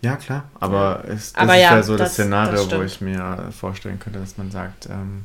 Ja, 0.02 0.16
klar. 0.16 0.44
Aber 0.60 1.04
es, 1.06 1.32
das 1.32 1.42
Aber 1.42 1.54
ist 1.54 1.62
ja, 1.62 1.76
ja, 1.76 1.82
so 1.82 1.96
das, 1.96 2.08
das- 2.08 2.12
Szenario, 2.14 2.64
das 2.64 2.72
wo 2.78 2.82
ich 2.82 3.00
mir 3.00 3.48
vorstellen 3.52 3.98
könnte, 4.00 4.18
dass 4.18 4.36
man 4.36 4.50
sagt, 4.50 4.86
ähm, 4.86 5.24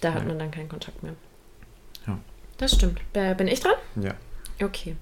Da 0.00 0.12
hat 0.14 0.22
Ja. 0.22 0.28
man 0.28 0.38
dann 0.38 0.50
keinen 0.50 0.68
Kontakt 0.68 1.02
mehr. 1.02 1.14
Ja. 2.06 2.18
Das 2.58 2.72
stimmt. 2.74 3.00
Bin 3.12 3.48
ich 3.48 3.60
dran? 3.60 3.74
ja. 3.96 4.14
Okay. 4.64 4.96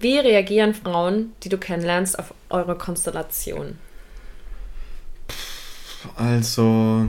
Wie 0.00 0.18
reagieren 0.18 0.74
Frauen, 0.74 1.32
die 1.44 1.48
du 1.48 1.56
kennenlernst, 1.56 2.18
auf 2.18 2.34
eure 2.50 2.76
Konstellation? 2.76 3.78
Also 6.16 7.08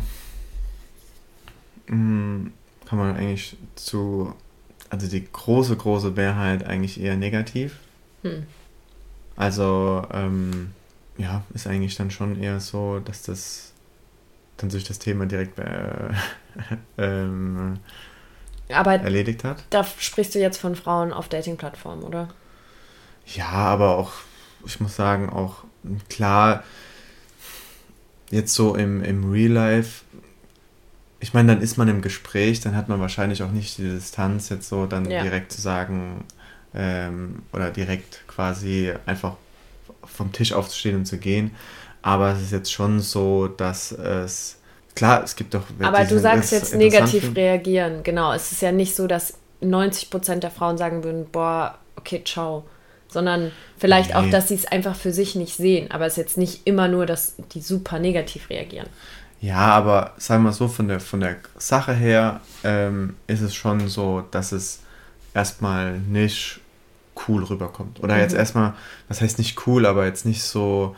mh, 1.88 2.52
kann 2.86 2.98
man 2.98 3.16
eigentlich 3.16 3.58
zu, 3.76 4.34
also 4.90 5.08
die 5.08 5.26
große, 5.32 5.76
große 5.76 6.12
Mehrheit 6.12 6.66
eigentlich 6.66 7.00
eher 7.00 7.18
negativ. 7.18 7.78
Hm. 8.22 8.46
Also 9.36 10.06
ähm, 10.14 10.72
ja, 11.18 11.44
ist 11.54 11.68
eigentlich 11.68 11.96
dann 11.96 12.12
schon 12.12 12.42
eher 12.42 12.60
so, 12.60 13.00
dass 13.00 13.24
das 13.24 13.74
dann 14.58 14.70
sich 14.70 14.84
das 14.84 15.00
Thema 15.00 15.26
direkt 15.26 15.60
äh, 15.60 16.10
ähm, 16.98 17.80
erledigt 18.68 19.44
hat. 19.44 19.64
da 19.70 19.84
sprichst 19.84 20.36
du 20.36 20.40
jetzt 20.40 20.58
von 20.58 20.76
Frauen 20.76 21.14
auf 21.14 21.30
Dating-Plattformen, 21.30 22.04
oder? 22.04 22.30
Ja, 23.36 23.48
aber 23.50 23.98
auch, 23.98 24.12
ich 24.66 24.80
muss 24.80 24.96
sagen, 24.96 25.30
auch 25.30 25.64
klar, 26.10 26.64
jetzt 28.32 28.54
so 28.54 28.76
im, 28.76 29.04
im 29.04 29.32
Real 29.32 29.52
Life, 29.52 30.04
ich 31.20 31.34
meine, 31.34 31.54
dann 31.54 31.62
ist 31.64 31.78
man 31.78 31.88
im 31.88 32.02
Gespräch, 32.02 32.60
dann 32.60 32.76
hat 32.76 32.90
man 32.90 33.00
wahrscheinlich 33.00 33.42
auch 33.44 33.52
nicht 33.52 33.78
die 33.78 33.90
Distanz, 33.90 34.50
jetzt 34.50 34.70
so 34.70 34.86
dann 34.86 35.10
Ja. 35.10 35.24
direkt 35.24 35.52
zu 35.52 35.62
sagen, 35.62 36.24
ähm, 36.74 37.44
oder 37.54 37.72
direkt 37.72 38.28
quasi 38.28 38.94
einfach 39.06 39.36
vom 40.04 40.32
Tisch 40.34 40.54
aufzustehen 40.54 40.98
und 40.98 41.06
zu 41.06 41.18
gehen. 41.18 41.52
Aber 42.06 42.34
es 42.34 42.42
ist 42.44 42.52
jetzt 42.52 42.72
schon 42.72 43.00
so, 43.00 43.48
dass 43.48 43.92
es, 43.92 44.58
klar, 44.94 45.24
es 45.24 45.36
gibt 45.36 45.56
doch... 45.56 45.64
Aber 45.82 46.04
du 46.06 46.20
sagst 46.20 46.52
das 46.52 46.60
jetzt 46.62 46.76
negativ 46.76 47.22
finden. 47.22 47.36
reagieren. 47.40 48.04
Genau, 48.04 48.32
es 48.32 48.52
ist 48.52 48.62
ja 48.62 48.72
nicht 48.72 48.96
so, 48.96 49.08
dass 49.08 49.34
90% 49.64 50.36
der 50.36 50.52
Frauen 50.52 50.78
sagen 50.78 51.04
würden, 51.04 51.26
boah, 51.32 51.80
okay, 51.96 52.22
ciao. 52.24 52.64
Sondern 53.08 53.52
vielleicht 53.80 54.16
auch, 54.16 54.22
Nee. 54.22 54.30
dass 54.30 54.50
sie 54.50 54.54
es 54.54 54.68
einfach 54.68 54.96
für 54.96 55.12
sich 55.12 55.34
nicht 55.34 55.58
sehen. 55.58 55.90
Aber 55.90 56.06
es 56.06 56.14
ist 56.14 56.18
jetzt 56.18 56.38
nicht 56.38 56.68
immer 56.68 56.88
nur, 56.88 57.08
dass 57.08 57.38
die 57.54 57.62
super 57.62 57.98
negativ 57.98 58.52
reagieren. 58.52 58.88
Ja, 59.42 59.58
aber 59.58 60.14
sagen 60.18 60.44
wir 60.44 60.54
so, 60.54 60.68
von 60.68 60.88
der, 60.88 61.00
von 61.00 61.22
der 61.22 61.38
Sache 61.58 61.94
her 61.94 62.42
ähm, 62.64 63.16
ist 63.26 63.42
es 63.42 63.56
schon 63.56 63.88
so, 63.90 64.24
dass 64.30 64.52
es 64.52 64.82
erstmal 65.34 65.98
nicht 65.98 66.60
cool 67.28 67.44
rüberkommt. 67.46 68.04
Oder 68.04 68.20
jetzt 68.20 68.36
erstmal, 68.36 68.74
was 69.08 69.22
heißt 69.22 69.40
nicht 69.40 69.66
cool, 69.66 69.88
aber 69.88 70.06
jetzt 70.06 70.28
nicht 70.28 70.44
so. 70.44 70.96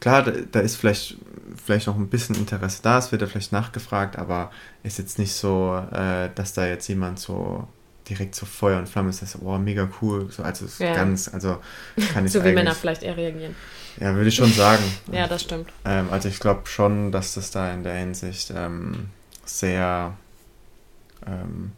Klar, 0.00 0.22
da, 0.22 0.32
da 0.52 0.60
ist 0.60 0.76
vielleicht, 0.76 1.16
vielleicht 1.64 1.86
noch 1.86 1.96
ein 1.96 2.08
bisschen 2.08 2.36
Interesse 2.36 2.80
da, 2.82 2.98
es 2.98 3.10
wird 3.10 3.22
ja 3.22 3.28
vielleicht 3.28 3.52
nachgefragt, 3.52 4.16
aber 4.16 4.50
ist 4.82 4.98
jetzt 4.98 5.18
nicht 5.18 5.32
so, 5.32 5.76
äh, 5.92 6.30
dass 6.34 6.52
da 6.52 6.66
jetzt 6.66 6.86
jemand 6.88 7.18
so 7.18 7.66
direkt 8.08 8.34
so 8.34 8.46
Feuer 8.46 8.78
und 8.78 8.88
Flamme 8.88 9.10
ist, 9.10 9.22
dass, 9.22 9.40
oh, 9.42 9.58
mega 9.58 9.88
cool. 10.00 10.30
So, 10.30 10.42
also 10.42 10.66
Ja. 10.82 10.94
ganz, 10.94 11.28
also 11.32 11.58
kann 12.12 12.24
ich 12.24 12.32
So 12.32 12.44
wie 12.44 12.52
Männer 12.52 12.74
vielleicht 12.74 13.02
eher 13.02 13.16
reagieren. 13.16 13.54
Ja, 14.00 14.14
würde 14.14 14.28
ich 14.28 14.36
schon 14.36 14.52
sagen. 14.52 14.82
Ja, 15.12 15.26
das 15.26 15.42
stimmt. 15.42 15.70
Ähm, 15.84 16.08
also 16.10 16.28
ich 16.28 16.38
glaube 16.38 16.62
schon, 16.66 17.12
dass 17.12 17.34
das 17.34 17.50
da 17.50 17.72
in 17.72 17.82
der 17.82 17.94
Hinsicht 17.94 18.52
ähm, 18.54 19.10
sehr, 19.44 20.16
ähm, 21.26 21.72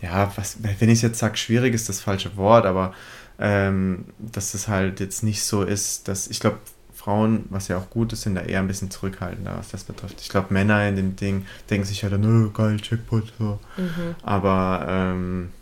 ja, 0.00 0.32
was, 0.36 0.56
wenn 0.60 0.88
ich 0.88 1.02
jetzt 1.02 1.18
sage, 1.18 1.36
schwierig 1.36 1.74
ist 1.74 1.88
das 1.88 2.00
falsche 2.00 2.36
Wort, 2.36 2.66
aber 2.66 2.94
ähm, 3.38 4.06
dass 4.18 4.54
es 4.54 4.68
halt 4.68 5.00
jetzt 5.00 5.22
nicht 5.22 5.42
so 5.42 5.62
ist, 5.62 6.08
dass 6.08 6.28
ich 6.28 6.40
glaube, 6.40 6.58
Frauen, 7.04 7.44
was 7.50 7.68
ja 7.68 7.76
auch 7.76 7.90
gut 7.90 8.14
ist, 8.14 8.22
sind 8.22 8.34
da 8.34 8.40
eher 8.40 8.60
ein 8.60 8.66
bisschen 8.66 8.90
zurückhaltender, 8.90 9.54
was 9.58 9.68
das 9.68 9.84
betrifft. 9.84 10.22
Ich 10.22 10.30
glaube, 10.30 10.54
Männer 10.54 10.88
in 10.88 10.96
dem 10.96 11.16
Ding 11.16 11.44
denken 11.68 11.86
sich 11.86 12.02
halt, 12.02 12.18
nö, 12.18 12.50
geil, 12.50 12.78
Checkpoint, 12.78 13.30
so. 13.38 13.58
Mhm. 13.76 14.14
Aber 14.22 14.86
ähm, 14.88 15.52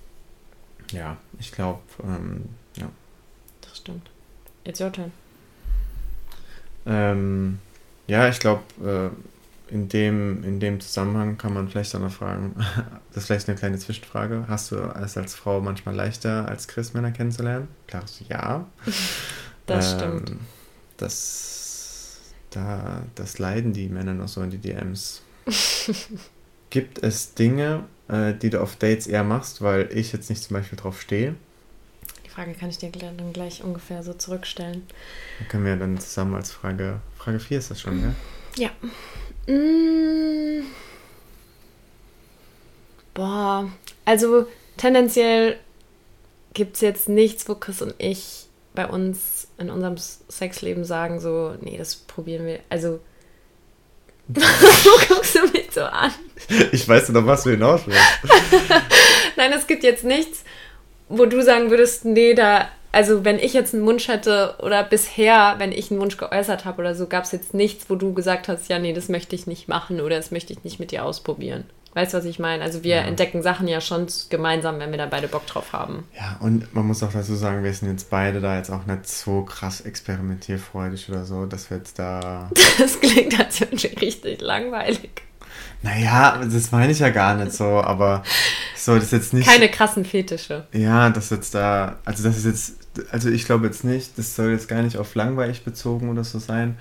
ja, 0.92 1.16
ich 1.40 1.50
glaube, 1.50 1.80
ähm, 2.04 2.44
ja. 2.76 2.88
Das 3.60 3.78
stimmt. 3.78 4.08
It's 4.62 4.80
your 4.80 4.92
turn. 4.92 5.10
Ähm, 6.86 7.58
ja, 8.06 8.28
ich 8.28 8.38
glaube, 8.38 8.62
äh, 8.80 9.74
in 9.74 9.88
dem, 9.88 10.44
in 10.44 10.60
dem 10.60 10.80
Zusammenhang 10.80 11.38
kann 11.38 11.54
man 11.54 11.68
vielleicht 11.68 11.92
auch 11.96 12.00
noch 12.00 12.12
fragen, 12.12 12.54
das 13.08 13.24
ist 13.24 13.26
vielleicht 13.26 13.48
eine 13.48 13.58
kleine 13.58 13.78
Zwischenfrage. 13.78 14.44
Hast 14.46 14.70
du 14.70 14.76
es 14.76 15.16
als 15.16 15.34
Frau 15.34 15.60
manchmal 15.60 15.96
leichter, 15.96 16.46
als 16.46 16.68
Chris 16.68 16.94
Männer 16.94 17.10
kennenzulernen? 17.10 17.66
Klares 17.88 18.22
Ja. 18.28 18.66
Das 19.66 19.92
ähm, 19.92 19.98
stimmt. 19.98 20.40
Das, 20.96 22.20
da, 22.50 23.02
das 23.14 23.38
leiden 23.38 23.72
die 23.72 23.88
Männer 23.88 24.14
noch 24.14 24.28
so 24.28 24.42
in 24.42 24.50
die 24.50 24.58
DMs. 24.58 25.22
Gibt 26.70 27.02
es 27.02 27.34
Dinge, 27.34 27.84
äh, 28.08 28.34
die 28.34 28.50
du 28.50 28.60
auf 28.62 28.76
Dates 28.76 29.06
eher 29.06 29.24
machst, 29.24 29.62
weil 29.62 29.88
ich 29.92 30.12
jetzt 30.12 30.30
nicht 30.30 30.42
zum 30.42 30.56
Beispiel 30.56 30.78
drauf 30.78 31.00
stehe? 31.00 31.34
Die 32.24 32.30
Frage 32.30 32.54
kann 32.54 32.70
ich 32.70 32.78
dir 32.78 32.90
dann 32.90 33.32
gleich 33.32 33.62
ungefähr 33.62 34.02
so 34.02 34.14
zurückstellen. 34.14 34.86
Dann 35.38 35.48
können 35.48 35.64
wir 35.66 35.76
dann 35.76 35.98
zusammen 35.98 36.34
als 36.34 36.50
Frage, 36.50 37.00
Frage 37.16 37.40
4 37.40 37.58
ist 37.58 37.70
das 37.70 37.80
schon, 37.80 38.00
ja? 38.00 38.14
Ja. 38.56 38.70
Mmh. 39.52 40.64
Boah, 43.14 43.70
also 44.04 44.46
tendenziell 44.76 45.58
gibt 46.54 46.76
es 46.76 46.80
jetzt 46.80 47.08
nichts, 47.08 47.48
wo 47.48 47.54
Chris 47.54 47.82
und 47.82 47.94
ich 47.98 48.46
bei 48.74 48.86
uns 48.86 49.48
in 49.58 49.70
unserem 49.70 49.96
Sexleben 49.96 50.84
sagen, 50.84 51.20
so, 51.20 51.54
nee, 51.60 51.76
das 51.76 51.94
probieren 51.94 52.46
wir. 52.46 52.60
Also, 52.68 53.00
du 54.28 54.40
guckst 55.08 55.34
du 55.34 55.40
mich 55.52 55.70
so 55.72 55.82
an. 55.82 56.12
Ich 56.70 56.88
weiß 56.88 57.10
noch, 57.10 57.26
was 57.26 57.42
du 57.42 57.50
hinaus 57.50 57.82
willst. 57.86 58.00
Nein, 59.36 59.52
es 59.52 59.66
gibt 59.66 59.82
jetzt 59.84 60.04
nichts, 60.04 60.44
wo 61.08 61.26
du 61.26 61.42
sagen 61.42 61.70
würdest, 61.70 62.04
nee, 62.04 62.34
da 62.34 62.68
also 62.92 63.24
wenn 63.24 63.38
ich 63.38 63.54
jetzt 63.54 63.74
einen 63.74 63.86
Wunsch 63.86 64.08
hätte 64.08 64.54
oder 64.60 64.84
bisher, 64.84 65.54
wenn 65.56 65.72
ich 65.72 65.90
einen 65.90 66.00
Wunsch 66.00 66.18
geäußert 66.18 66.66
habe 66.66 66.82
oder 66.82 66.94
so, 66.94 67.06
gab 67.06 67.24
es 67.24 67.32
jetzt 67.32 67.54
nichts, 67.54 67.88
wo 67.88 67.96
du 67.96 68.12
gesagt 68.12 68.48
hast, 68.48 68.68
ja, 68.68 68.78
nee, 68.78 68.92
das 68.92 69.08
möchte 69.08 69.34
ich 69.34 69.46
nicht 69.46 69.66
machen 69.66 70.00
oder 70.00 70.16
das 70.16 70.30
möchte 70.30 70.52
ich 70.52 70.62
nicht 70.62 70.78
mit 70.78 70.90
dir 70.90 71.04
ausprobieren. 71.04 71.64
Weißt 71.94 72.14
du, 72.14 72.18
was 72.18 72.24
ich 72.24 72.38
meine? 72.38 72.62
Also 72.62 72.84
wir 72.84 72.96
ja. 72.96 73.02
entdecken 73.02 73.42
Sachen 73.42 73.68
ja 73.68 73.80
schon 73.82 74.06
gemeinsam, 74.30 74.78
wenn 74.78 74.90
wir 74.90 74.98
da 74.98 75.06
beide 75.06 75.28
Bock 75.28 75.46
drauf 75.46 75.72
haben. 75.72 76.04
Ja, 76.16 76.38
und 76.40 76.74
man 76.74 76.86
muss 76.86 77.02
auch 77.02 77.12
dazu 77.12 77.34
sagen, 77.34 77.62
wir 77.62 77.72
sind 77.74 77.90
jetzt 77.90 78.08
beide 78.08 78.40
da 78.40 78.56
jetzt 78.56 78.70
auch 78.70 78.86
nicht 78.86 79.06
so 79.06 79.42
krass 79.42 79.82
experimentierfreudig 79.82 81.10
oder 81.10 81.24
so, 81.24 81.44
dass 81.44 81.70
wir 81.70 81.76
jetzt 81.78 81.98
da... 81.98 82.50
Das 82.78 82.98
klingt, 82.98 83.38
als 83.38 83.60
richtig 84.00 84.40
langweilig. 84.40 85.22
Naja, 85.82 86.40
das 86.42 86.72
meine 86.72 86.92
ich 86.92 87.00
ja 87.00 87.10
gar 87.10 87.34
nicht 87.34 87.52
so, 87.52 87.64
aber 87.64 88.22
so, 88.76 88.94
das 88.94 89.04
ist 89.04 89.12
jetzt 89.12 89.34
nicht. 89.34 89.48
Keine 89.48 89.68
krassen 89.68 90.04
Fetische. 90.04 90.66
Ja, 90.72 91.10
das 91.10 91.30
jetzt 91.30 91.54
da, 91.54 91.98
also 92.04 92.22
das 92.22 92.38
ist 92.38 92.46
jetzt, 92.46 92.74
also 93.12 93.28
ich 93.28 93.44
glaube 93.44 93.66
jetzt 93.66 93.84
nicht, 93.84 94.16
das 94.16 94.34
soll 94.34 94.50
jetzt 94.50 94.68
gar 94.68 94.82
nicht 94.82 94.96
auf 94.96 95.14
langweilig 95.14 95.64
bezogen 95.64 96.08
oder 96.08 96.24
so 96.24 96.38
sein. 96.38 96.78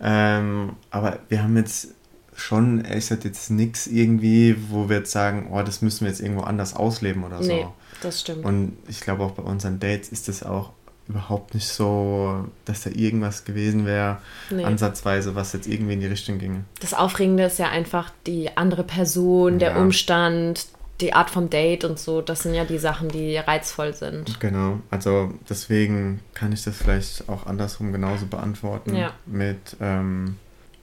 Ähm, 0.00 0.76
aber 0.90 1.18
wir 1.28 1.42
haben 1.42 1.56
jetzt 1.56 1.94
schon, 2.40 2.84
ich 2.84 3.06
sag 3.06 3.24
jetzt 3.24 3.50
nichts 3.50 3.86
irgendwie, 3.86 4.56
wo 4.70 4.88
wir 4.88 4.98
jetzt 4.98 5.12
sagen, 5.12 5.48
oh, 5.52 5.62
das 5.62 5.82
müssen 5.82 6.02
wir 6.02 6.08
jetzt 6.08 6.20
irgendwo 6.20 6.42
anders 6.42 6.74
ausleben 6.74 7.24
oder 7.24 7.42
so. 7.42 7.52
Nee, 7.52 7.66
das 8.02 8.20
stimmt. 8.20 8.44
Und 8.44 8.76
ich 8.88 9.00
glaube 9.00 9.24
auch 9.24 9.32
bei 9.32 9.42
unseren 9.42 9.80
Dates 9.80 10.08
ist 10.08 10.28
das 10.28 10.42
auch 10.42 10.72
überhaupt 11.08 11.54
nicht 11.54 11.68
so, 11.68 12.46
dass 12.66 12.82
da 12.82 12.90
irgendwas 12.90 13.44
gewesen 13.44 13.86
wäre, 13.86 14.18
nee. 14.50 14.64
ansatzweise, 14.64 15.34
was 15.34 15.54
jetzt 15.54 15.66
irgendwie 15.66 15.94
in 15.94 16.00
die 16.00 16.06
Richtung 16.06 16.38
ging. 16.38 16.64
Das 16.80 16.92
Aufregende 16.92 17.44
ist 17.44 17.58
ja 17.58 17.70
einfach 17.70 18.12
die 18.26 18.56
andere 18.56 18.84
Person, 18.84 19.54
ja. 19.54 19.70
der 19.70 19.78
Umstand, 19.78 20.66
die 21.00 21.14
Art 21.14 21.30
vom 21.30 21.48
Date 21.48 21.84
und 21.84 21.98
so. 21.98 22.20
Das 22.20 22.42
sind 22.42 22.54
ja 22.54 22.64
die 22.64 22.78
Sachen, 22.78 23.08
die 23.08 23.36
reizvoll 23.36 23.94
sind. 23.94 24.38
Genau, 24.40 24.80
also 24.90 25.32
deswegen 25.48 26.20
kann 26.34 26.52
ich 26.52 26.62
das 26.64 26.76
vielleicht 26.76 27.28
auch 27.28 27.46
andersrum 27.46 27.92
genauso 27.92 28.26
beantworten. 28.26 28.94
Ja. 28.94 29.12
Mit, 29.24 29.76
ähm, 29.80 30.36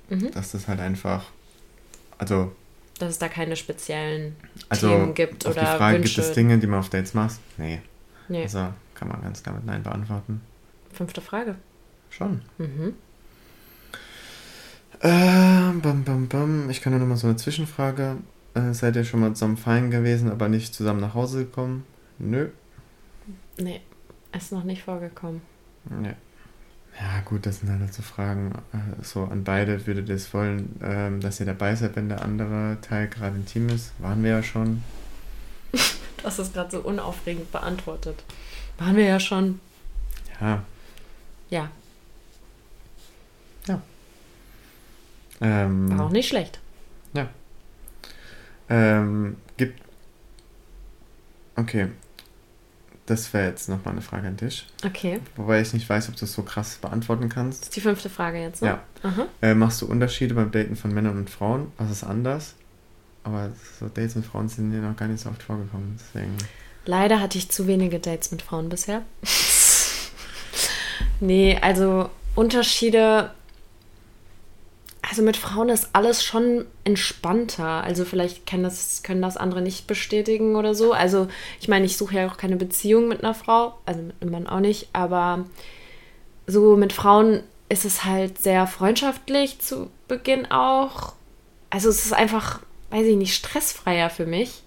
mhm. 0.09 0.31
dass 0.31 0.51
das 0.51 0.67
halt 0.67 0.79
einfach, 0.79 1.25
also. 2.17 2.51
Dass 2.99 3.09
es 3.09 3.19
da 3.19 3.27
keine 3.27 3.55
speziellen 3.55 4.35
also 4.69 4.87
Themen 4.87 5.13
gibt 5.13 5.45
oder 5.45 5.59
die 5.59 5.65
Frage, 5.65 5.97
Wünsche. 5.97 6.15
gibt 6.15 6.27
es 6.27 6.33
Dinge, 6.33 6.57
die 6.57 6.67
man 6.67 6.79
auf 6.79 6.89
Dates 6.89 7.13
macht? 7.13 7.39
Nee. 7.57 7.81
nee. 8.29 8.43
Also 8.43 8.67
kann 8.93 9.09
man 9.09 9.21
ganz 9.21 9.43
klar 9.43 9.55
mit 9.55 9.65
Nein 9.65 9.83
beantworten. 9.83 10.41
Fünfte 10.93 11.19
Frage. 11.19 11.55
Schon. 12.09 12.41
Mhm. 12.57 12.93
Äh, 15.01 15.09
bam, 15.81 16.03
bam, 16.05 16.27
bam. 16.29 16.69
Ich 16.69 16.81
kann 16.81 16.93
nur 16.93 17.01
noch 17.01 17.07
mal 17.07 17.17
so 17.17 17.27
eine 17.27 17.35
Zwischenfrage. 17.35 18.15
Äh, 18.53 18.73
seid 18.73 18.95
ihr 18.95 19.03
schon 19.03 19.19
mal 19.19 19.33
zusammen 19.33 19.57
feiern 19.57 19.91
gewesen, 19.91 20.31
aber 20.31 20.47
nicht 20.47 20.73
zusammen 20.73 21.01
nach 21.01 21.13
Hause 21.13 21.45
gekommen? 21.45 21.85
Nö. 22.17 22.47
Nee, 23.57 23.81
ist 24.31 24.53
noch 24.53 24.63
nicht 24.63 24.83
vorgekommen. 24.83 25.41
Nee. 25.89 26.13
Ja, 26.99 27.19
gut, 27.25 27.45
das 27.45 27.59
sind 27.59 27.69
halt 27.69 27.93
so 27.93 28.01
Fragen. 28.01 28.53
Äh, 28.73 29.03
so 29.03 29.25
an 29.25 29.43
beide 29.43 29.85
würdet 29.85 30.07
ihr 30.07 30.15
es 30.15 30.33
wollen, 30.33 30.79
ähm, 30.81 31.19
dass 31.19 31.39
ihr 31.39 31.45
dabei 31.45 31.75
seid, 31.75 31.95
wenn 31.95 32.07
der 32.07 32.21
andere 32.21 32.77
Teil 32.81 33.07
gerade 33.09 33.35
intim 33.35 33.67
ist. 33.69 33.91
Waren 33.99 34.23
wir 34.23 34.31
ja 34.31 34.43
schon. 34.43 34.81
du 35.71 36.23
hast 36.23 36.39
es 36.39 36.53
gerade 36.53 36.71
so 36.71 36.79
unaufregend 36.79 37.51
beantwortet. 37.51 38.23
Waren 38.77 38.95
wir 38.95 39.05
ja 39.05 39.19
schon. 39.19 39.59
Ja. 40.39 40.63
Ja. 41.49 41.69
Ja. 43.67 43.81
Ähm, 45.41 45.97
War 45.97 46.05
auch 46.05 46.11
nicht 46.11 46.29
schlecht. 46.29 46.59
Ja. 47.13 47.27
Ähm, 48.69 49.37
gibt. 49.57 49.81
Okay. 51.57 51.89
Das 53.05 53.31
wäre 53.33 53.49
jetzt 53.49 53.69
nochmal 53.69 53.93
eine 53.93 54.01
Frage 54.01 54.27
an 54.27 54.37
dich. 54.37 54.65
Okay. 54.83 55.19
Wobei 55.35 55.61
ich 55.61 55.73
nicht 55.73 55.87
weiß, 55.87 56.09
ob 56.09 56.15
du 56.15 56.25
es 56.25 56.33
so 56.33 56.41
krass 56.41 56.77
beantworten 56.81 57.29
kannst. 57.29 57.61
Das 57.61 57.67
ist 57.67 57.75
die 57.75 57.81
fünfte 57.81 58.09
Frage 58.09 58.41
jetzt, 58.41 58.63
ne? 58.63 58.79
Ja. 59.03 59.27
Äh, 59.41 59.53
machst 59.53 59.81
du 59.81 59.85
Unterschiede 59.85 60.33
beim 60.33 60.49
Daten 60.49 60.75
von 60.75 60.91
Männern 60.91 61.17
und 61.17 61.29
Frauen? 61.29 61.71
Was 61.77 61.91
ist 61.91 62.03
anders? 62.03 62.55
Aber 63.23 63.51
so 63.79 63.87
Dates 63.87 64.15
mit 64.15 64.25
Frauen 64.25 64.49
sind 64.49 64.73
ja 64.73 64.79
noch 64.79 64.95
gar 64.95 65.07
nicht 65.07 65.21
so 65.21 65.29
oft 65.29 65.43
vorgekommen, 65.43 65.99
deswegen. 65.99 66.35
Leider 66.85 67.19
hatte 67.19 67.37
ich 67.37 67.49
zu 67.49 67.67
wenige 67.67 67.99
Dates 67.99 68.31
mit 68.31 68.41
Frauen 68.41 68.69
bisher. 68.69 69.03
nee, 71.19 71.57
also 71.61 72.09
Unterschiede. 72.35 73.31
Also 75.07 75.21
mit 75.21 75.37
Frauen 75.37 75.69
ist 75.69 75.89
alles 75.93 76.23
schon 76.23 76.65
entspannter. 76.83 77.83
Also 77.83 78.05
vielleicht 78.05 78.47
können 78.47 78.63
das, 78.63 79.03
können 79.03 79.21
das 79.21 79.37
andere 79.37 79.61
nicht 79.61 79.87
bestätigen 79.87 80.55
oder 80.55 80.73
so. 80.73 80.93
Also 80.93 81.27
ich 81.59 81.67
meine, 81.67 81.85
ich 81.85 81.97
suche 81.97 82.15
ja 82.15 82.27
auch 82.27 82.37
keine 82.37 82.55
Beziehung 82.55 83.07
mit 83.07 83.23
einer 83.23 83.35
Frau, 83.35 83.75
also 83.85 84.01
mit 84.01 84.15
einem 84.21 84.31
Mann 84.31 84.47
auch 84.47 84.59
nicht, 84.59 84.89
aber 84.93 85.45
so 86.47 86.75
mit 86.75 86.93
Frauen 86.93 87.43
ist 87.69 87.85
es 87.85 88.03
halt 88.03 88.39
sehr 88.39 88.67
freundschaftlich 88.67 89.59
zu 89.59 89.89
Beginn 90.07 90.49
auch. 90.51 91.13
Also 91.69 91.89
es 91.89 92.05
ist 92.05 92.13
einfach, 92.13 92.59
weiß 92.89 93.05
ich 93.05 93.15
nicht, 93.15 93.35
stressfreier 93.35 94.09
für 94.09 94.25
mich 94.25 94.63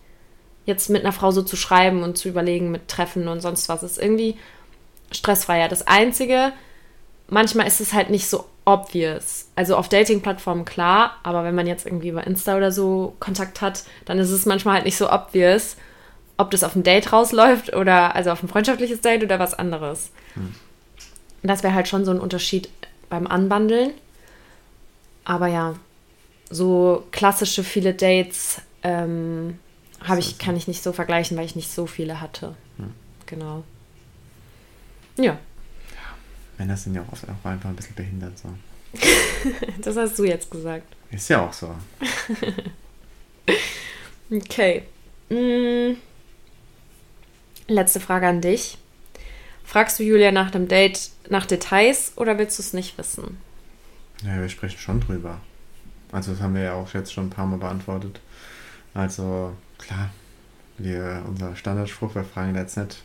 jetzt 0.66 0.90
mit 0.90 1.03
einer 1.03 1.12
Frau 1.12 1.31
so 1.31 1.42
zu 1.42 1.57
schreiben 1.57 2.03
und 2.03 2.18
zu 2.18 2.29
überlegen 2.29 2.70
mit 2.70 2.88
Treffen 2.88 3.27
und 3.27 3.40
sonst 3.40 3.68
was, 3.70 3.83
ist 3.83 3.98
irgendwie 3.98 4.37
stressfreier. 5.11 5.68
Das 5.68 5.87
Einzige, 5.87 6.53
manchmal 7.29 7.66
ist 7.66 7.81
es 7.81 7.94
halt 7.94 8.11
nicht 8.11 8.29
so 8.29 8.44
obvious. 8.68 9.48
Also 9.57 9.76
auf 9.76 9.88
Dating-Plattformen 9.88 10.66
klar, 10.66 11.16
aber 11.22 11.42
wenn 11.42 11.54
man 11.54 11.66
jetzt 11.66 11.87
irgendwie 11.87 12.11
über 12.11 12.26
Insta 12.26 12.54
oder 12.54 12.70
so 12.70 13.16
Kontakt 13.18 13.62
hat, 13.62 13.85
dann 14.04 14.18
ist 14.18 14.31
es 14.31 14.44
manchmal 14.44 14.74
halt 14.74 14.85
nicht 14.85 14.98
so 14.98 15.11
obvious, 15.11 15.76
ob 16.37 16.50
das 16.50 16.62
auf 16.62 16.76
ein 16.76 16.83
Date 16.83 17.11
rausläuft 17.11 17.74
oder 17.74 18.14
also 18.14 18.31
auf 18.31 18.42
ein 18.42 18.48
freundschaftliches 18.48 19.00
Date 19.00 19.24
oder 19.24 19.38
was 19.38 19.54
anderes. 19.54 20.11
Hm. 20.35 20.54
Das 21.42 21.62
wäre 21.62 21.72
halt 21.72 21.88
schon 21.88 22.04
so 22.04 22.11
ein 22.11 22.20
Unterschied 22.20 22.68
beim 23.09 23.26
Anbandeln. 23.26 23.92
Aber 25.24 25.46
ja, 25.46 25.74
so 26.50 27.07
klassische 27.11 27.64
viele 27.64 27.94
Dates 27.94 28.61
ähm, 28.83 29.59
habe 30.04 30.20
ich, 30.20 30.38
kann 30.38 30.57
ich 30.57 30.68
nicht 30.68 30.83
so 30.83 30.92
vergleichen, 30.92 31.38
weil 31.38 31.46
ich 31.46 31.57
nicht 31.57 31.70
so 31.70 31.87
viele 31.87 32.20
hatte. 32.20 32.54
Hm. 32.76 32.92
Genau. 33.24 33.64
Ja. 35.16 35.38
Männer 36.59 36.77
sind 36.77 36.94
ja 36.94 37.03
auch 37.03 37.12
oft 37.12 37.25
auch 37.25 37.49
einfach 37.49 37.68
ein 37.68 37.77
bisschen 37.77 37.94
behindert 37.94 38.38
so. 38.38 38.49
das 39.83 39.97
hast 39.97 40.18
du 40.18 40.25
jetzt 40.25 40.51
gesagt. 40.51 40.97
Ist 41.11 41.29
ja 41.29 41.47
auch 41.47 41.53
so. 41.53 41.75
okay. 44.31 44.83
Hm. 45.29 45.97
Letzte 47.68 48.01
Frage 48.01 48.27
an 48.27 48.40
dich. 48.40 48.79
Fragst 49.64 49.99
du 49.99 50.03
Julia 50.03 50.33
nach 50.33 50.51
dem 50.51 50.68
Date 50.68 51.11
nach 51.29 51.44
Details 51.44 52.12
oder 52.16 52.38
willst 52.38 52.59
du 52.59 52.62
es 52.62 52.73
nicht 52.73 52.97
wissen? 52.97 53.38
Ja, 54.25 54.40
wir 54.40 54.49
sprechen 54.49 54.79
schon 54.79 55.01
drüber. 55.01 55.40
Also 56.11 56.33
das 56.33 56.40
haben 56.40 56.55
wir 56.55 56.62
ja 56.62 56.73
auch 56.73 56.92
jetzt 56.94 57.12
schon 57.12 57.27
ein 57.27 57.31
paar 57.31 57.47
Mal 57.47 57.59
beantwortet. 57.59 58.21
Also 58.94 59.55
klar, 59.77 60.11
wir, 60.79 61.23
unser 61.27 61.55
Standardspruch, 61.55 62.14
wir 62.14 62.25
fragen 62.25 62.55
jetzt 62.55 62.79
nicht, 62.79 63.03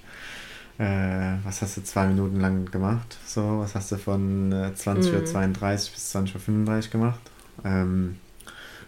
äh, 0.78 1.36
was 1.44 1.62
hast 1.62 1.78
du 1.78 1.84
zwei 1.84 2.08
Minuten 2.08 2.40
lang 2.40 2.70
gemacht? 2.72 3.18
So, 3.26 3.60
was 3.60 3.76
hast 3.76 3.92
du 3.92 3.98
von 3.98 4.52
äh, 4.52 4.72
20.32 4.76 5.10
mhm. 5.10 5.14
Uhr 5.14 5.22
bis 5.22 6.16
20.35 6.16 6.86
Uhr 6.86 6.92
gemacht? 6.92 7.20
Ähm, 7.64 8.18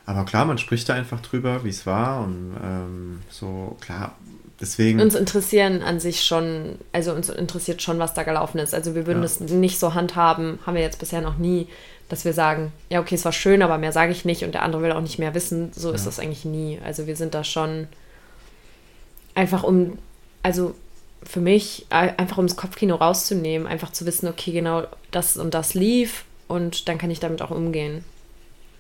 aber 0.06 0.26
klar, 0.26 0.46
man 0.46 0.58
spricht 0.58 0.88
da 0.90 0.94
einfach 0.94 1.20
drüber, 1.22 1.64
wie 1.64 1.70
es 1.70 1.86
war 1.86 2.24
und 2.24 2.56
ähm, 2.64 3.22
so, 3.30 3.76
klar, 3.82 4.16
deswegen. 4.60 5.02
Uns 5.02 5.16
interessieren 5.16 5.82
an 5.82 6.00
sich 6.00 6.24
schon, 6.24 6.78
also 6.92 7.14
uns 7.14 7.30
interessiert 7.30 7.82
schon, 7.82 7.98
was 8.00 8.14
da 8.14 8.24
gelaufen 8.24 8.60
ist. 8.60 8.74
Also 8.74 8.94
wir 8.96 9.08
würden 9.08 9.20
ja. 9.20 9.24
das 9.24 9.40
nicht 9.40 9.80
so 9.80 9.94
handhaben, 9.94 10.60
haben 10.66 10.76
wir 10.76 10.82
jetzt 10.82 11.00
bisher 11.00 11.22
noch 11.22 11.38
nie 11.38 11.68
dass 12.10 12.26
wir 12.26 12.34
sagen, 12.34 12.72
ja, 12.90 13.00
okay, 13.00 13.16
es 13.16 13.26
war 13.26 13.32
schön, 13.32 13.62
aber 13.62 13.78
mehr 13.78 13.92
sage 13.92 14.12
ich 14.12 14.26
nicht 14.26 14.44
und 14.44 14.54
der 14.54 14.62
andere 14.62 14.84
will 14.84 14.92
auch 14.92 15.02
nicht 15.02 15.18
mehr 15.18 15.34
wissen. 15.34 15.72
So 15.74 15.92
ist 15.92 16.02
Ja. 16.02 16.06
das 16.06 16.20
eigentlich 16.20 16.46
nie. 16.46 16.80
Also 16.84 17.08
wir 17.08 17.16
sind 17.16 17.34
da 17.34 17.44
schon 17.44 17.88
einfach 19.34 19.64
um, 19.64 19.98
also 20.44 20.76
für 21.26 21.42
mich, 21.42 21.86
einfach 21.90 22.38
um 22.38 22.48
das 22.48 22.56
Kopfkino 22.56 22.96
rauszunehmen, 22.96 23.68
einfach 23.68 23.92
zu 23.92 24.06
wissen, 24.06 24.28
okay, 24.28 24.52
genau 24.52 24.88
das 25.12 25.38
und 25.38 25.54
das 25.54 25.74
lief 25.74 26.26
und 26.48 26.88
dann 26.88 26.98
kann 26.98 27.12
ich 27.12 27.20
damit 27.20 27.42
auch 27.42 27.52
umgehen. 27.52 28.04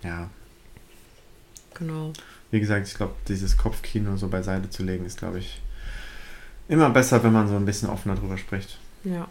Ja, 0.04 0.30
Genau. 1.74 2.14
wie 2.52 2.60
gesagt, 2.60 2.88
ich 2.88 2.94
glaube, 2.94 3.14
dieses 3.28 3.58
Kopfkino 3.58 4.16
so 4.18 4.28
beiseite 4.30 4.70
zu 4.70 4.84
legen, 4.84 5.06
ist, 5.06 5.18
glaube 5.18 5.40
ich, 5.40 5.62
immer 6.70 6.90
besser, 6.90 7.22
wenn 7.24 7.34
man 7.34 7.48
so 7.48 7.56
ein 7.56 7.66
bisschen 7.66 7.90
offener 7.90 8.16
drüber 8.16 8.38
spricht. 8.38 8.80
Ja. 9.04 9.28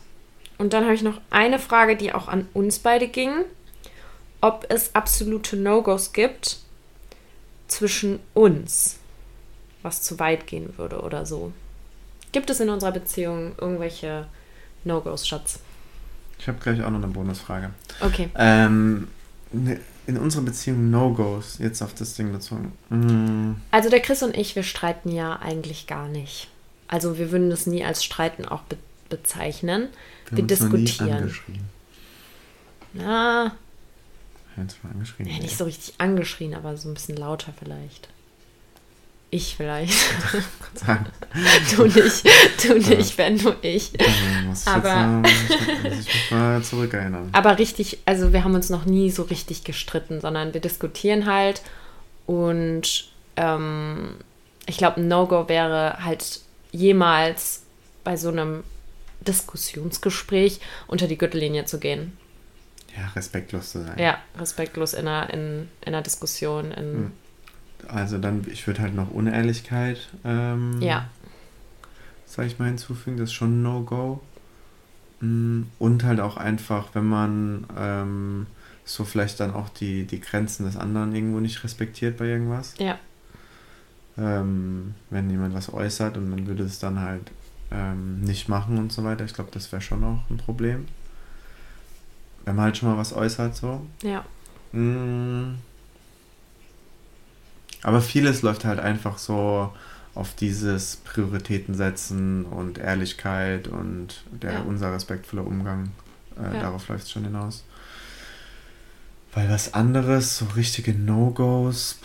Und 0.59 0.73
dann 0.73 0.85
habe 0.85 0.95
ich 0.95 1.03
noch 1.03 1.21
eine 1.31 1.59
Frage, 1.59 1.97
die 1.97 2.13
auch 2.13 2.29
an 2.29 2.47
uns 2.53 2.79
beide 2.79 3.09
ging. 3.09 3.33
Ob 4.41 4.67
es 4.69 4.95
absolute 4.95 5.57
No-Gos 5.57 6.13
gibt 6.13 6.59
zwischen 7.67 8.21
uns, 8.35 8.99
was 9.83 10.03
zu 10.03 10.19
weit 10.19 10.47
gehen 10.47 10.77
würde 10.77 11.01
oder 11.01 11.25
so. 11.25 11.53
Gibt 12.35 12.51
es 12.51 12.59
in 12.59 12.69
unserer 12.69 12.91
Beziehung 12.91 13.53
irgendwelche 13.61 14.27
No-Gos, 14.83 15.27
Schatz? 15.29 15.61
Ich 16.41 16.49
habe 16.49 16.59
gleich 16.59 16.83
auch 16.83 16.91
noch 16.91 16.99
eine 16.99 17.07
Bonusfrage. 17.07 17.71
Okay. 18.01 18.29
Ähm, 18.35 19.07
ne- 19.53 19.79
in 20.09 20.19
unserer 20.19 20.43
Beziehung 20.43 20.91
No-Gos, 20.91 21.59
jetzt 21.61 21.81
auf 21.81 21.95
das 21.95 22.15
Ding 22.15 22.33
bezogen. 22.33 22.73
Mm, 22.91 23.55
Also 23.71 23.89
der 23.89 24.01
Chris 24.01 24.25
und 24.25 24.37
ich, 24.37 24.57
wir 24.57 24.65
streiten 24.65 25.13
ja 25.13 25.37
eigentlich 25.41 25.87
gar 25.87 26.09
nicht. 26.09 26.49
Also 26.89 27.19
wir 27.19 27.31
würden 27.31 27.51
das 27.51 27.67
nie 27.67 27.85
als 27.85 28.03
Streiten 28.05 28.45
auch 28.45 28.63
be 28.63 28.77
bezeichnen. 29.09 29.89
Wir, 30.31 30.39
haben 30.39 30.51
uns 30.51 30.61
noch 30.61 30.69
nie 30.73 30.85
diskutieren. 30.87 31.17
angeschrien. 31.19 31.61
Na, 32.95 33.53
Wir 34.57 34.65
mal 34.83 34.91
angeschrien. 34.93 35.29
ja, 35.29 35.39
nicht 35.39 35.57
so 35.57 35.65
richtig 35.65 35.95
angeschrien, 35.99 36.55
aber 36.55 36.77
so 36.77 36.89
ein 36.89 36.95
bisschen 36.95 37.17
lauter 37.17 37.53
vielleicht. 37.57 38.09
Ich 39.35 39.57
vielleicht. 39.57 39.93
Du 41.77 41.85
nicht, 41.87 42.25
du 42.65 42.75
nicht, 42.79 43.19
wenn 43.19 43.37
nur 43.37 43.57
ich. 43.63 43.93
Ich, 43.99 44.67
Aber- 44.67 45.23
jetzt, 45.25 45.83
muss 45.83 45.93
ich 46.07 46.15
mich 46.15 46.31
mal 46.31 46.63
zurückerinnern. 46.63 47.29
Aber 47.33 47.59
richtig, 47.59 47.99
also 48.07 48.33
wir 48.33 48.45
haben 48.45 48.55
uns 48.55 48.71
noch 48.71 48.85
nie 48.85 49.11
so 49.11 49.23
richtig 49.25 49.65
gestritten, 49.65 50.21
sondern 50.21 50.55
wir 50.55 50.61
diskutieren 50.61 51.27
halt 51.27 51.63
und 52.27 53.09
ähm, 53.37 54.15
ich 54.67 54.77
glaube, 54.79 55.01
ein 55.01 55.09
No-Go 55.09 55.49
wäre 55.49 56.05
halt 56.05 56.41
jemals 56.71 57.63
bei 58.05 58.17
so 58.17 58.29
einem 58.29 58.63
Diskussionsgespräch 59.27 60.61
unter 60.87 61.07
die 61.09 61.19
Gürtellinie 61.19 61.65
zu 61.65 61.79
gehen. 61.81 62.17
Ja, 62.97 63.09
respektlos 63.17 63.73
zu 63.73 63.83
sein. 63.83 63.99
Ja, 63.99 64.19
respektlos 64.39 64.95
in 64.95 65.09
einer, 65.09 65.33
in, 65.33 65.69
in 65.81 65.95
einer 65.95 66.03
Diskussion. 66.03 66.71
In, 66.73 66.85
Hm. 66.95 67.13
Also 67.89 68.19
dann, 68.19 68.45
ich 68.51 68.67
würde 68.67 68.83
halt 68.83 68.95
noch 68.95 69.11
Unehrlichkeit, 69.11 70.09
ähm, 70.25 70.81
Ja, 70.81 71.09
sag 72.27 72.47
ich 72.47 72.59
mal, 72.59 72.67
hinzufügen. 72.67 73.17
Das 73.17 73.29
ist 73.31 73.35
schon 73.35 73.61
ein 73.61 73.63
No-Go. 73.63 74.21
Mm, 75.21 75.63
Und 75.79 76.05
halt 76.05 76.21
auch 76.21 76.37
einfach, 76.37 76.89
wenn 76.95 77.07
man 77.07 77.67
ähm, 77.79 78.47
so 78.85 79.05
vielleicht 79.05 79.41
dann 79.41 79.53
auch 79.55 79.69
die, 79.69 80.05
die 80.05 80.21
Grenzen 80.21 80.67
des 80.67 80.77
anderen 80.77 81.15
irgendwo 81.15 81.41
nicht 81.41 81.63
respektiert 81.65 82.17
bei 82.19 82.27
irgendwas. 82.27 82.75
ja, 82.79 82.99
Ähm, 84.17 84.95
wenn 85.11 85.29
jemand 85.31 85.55
was 85.55 85.73
äußert 85.73 86.17
und 86.17 86.31
man 86.31 86.47
würde 86.47 86.63
es 86.65 86.79
dann 86.79 87.01
halt 87.01 87.31
ähm, 87.73 88.21
nicht 88.21 88.49
machen 88.49 88.79
und 88.79 88.93
so 88.93 89.03
weiter. 89.05 89.25
Ich 89.25 89.35
glaube, 89.35 89.51
das 89.53 89.73
wäre 89.73 89.83
schon 89.83 90.05
auch 90.05 90.29
ein 90.31 90.37
Problem. 90.37 90.87
Wenn 92.45 92.57
man 92.57 92.67
halt 92.67 92.77
schon 92.77 92.91
mal 92.91 92.99
was 92.99 93.13
äußert, 93.13 93.57
so. 93.57 93.85
ja, 94.03 94.25
Mm. 94.73 95.55
Aber 97.85 98.01
vieles 98.01 98.43
läuft 98.43 98.65
halt 98.65 98.81
einfach 98.81 99.19
so 99.19 99.73
auf 100.15 100.35
dieses 100.35 100.97
Prioritäten 100.97 101.75
setzen 101.75 102.45
und 102.47 102.79
Ehrlichkeit 102.79 103.69
und 103.69 104.23
der 104.31 104.55
Ja. 104.55 104.61
unser 104.63 104.93
respektvolle 104.93 105.43
Umgang. 105.43 105.91
Äh, 106.39 106.55
Ja. 106.55 106.63
Darauf 106.63 106.89
läuft 106.89 107.05
es 107.05 107.11
schon 107.13 107.25
hinaus. 107.25 107.63
Weil 109.35 109.51
was 109.51 109.75
anderes, 109.75 110.39
so 110.39 110.47
richtige 110.57 110.95
No-Gos. 110.95 111.99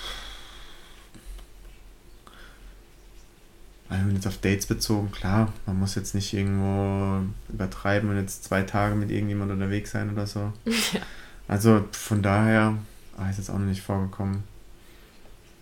Also 3.87 4.09
jetzt 4.09 4.27
auf 4.27 4.37
Dates 4.37 4.65
bezogen, 4.65 5.11
klar, 5.11 5.51
man 5.65 5.79
muss 5.79 5.95
jetzt 5.95 6.13
nicht 6.13 6.33
irgendwo 6.33 7.23
übertreiben 7.47 8.09
und 8.09 8.17
jetzt 8.17 8.43
zwei 8.43 8.61
Tage 8.63 8.95
mit 8.95 9.09
irgendjemand 9.11 9.51
unterwegs 9.51 9.91
sein 9.91 10.11
oder 10.11 10.27
so. 10.27 10.51
ja. 10.65 11.01
Also 11.47 11.85
von 11.91 12.21
daher 12.21 12.77
ah, 13.17 13.29
ist 13.29 13.37
jetzt 13.37 13.49
auch 13.49 13.57
noch 13.57 13.65
nicht 13.65 13.81
vorgekommen. 13.81 14.43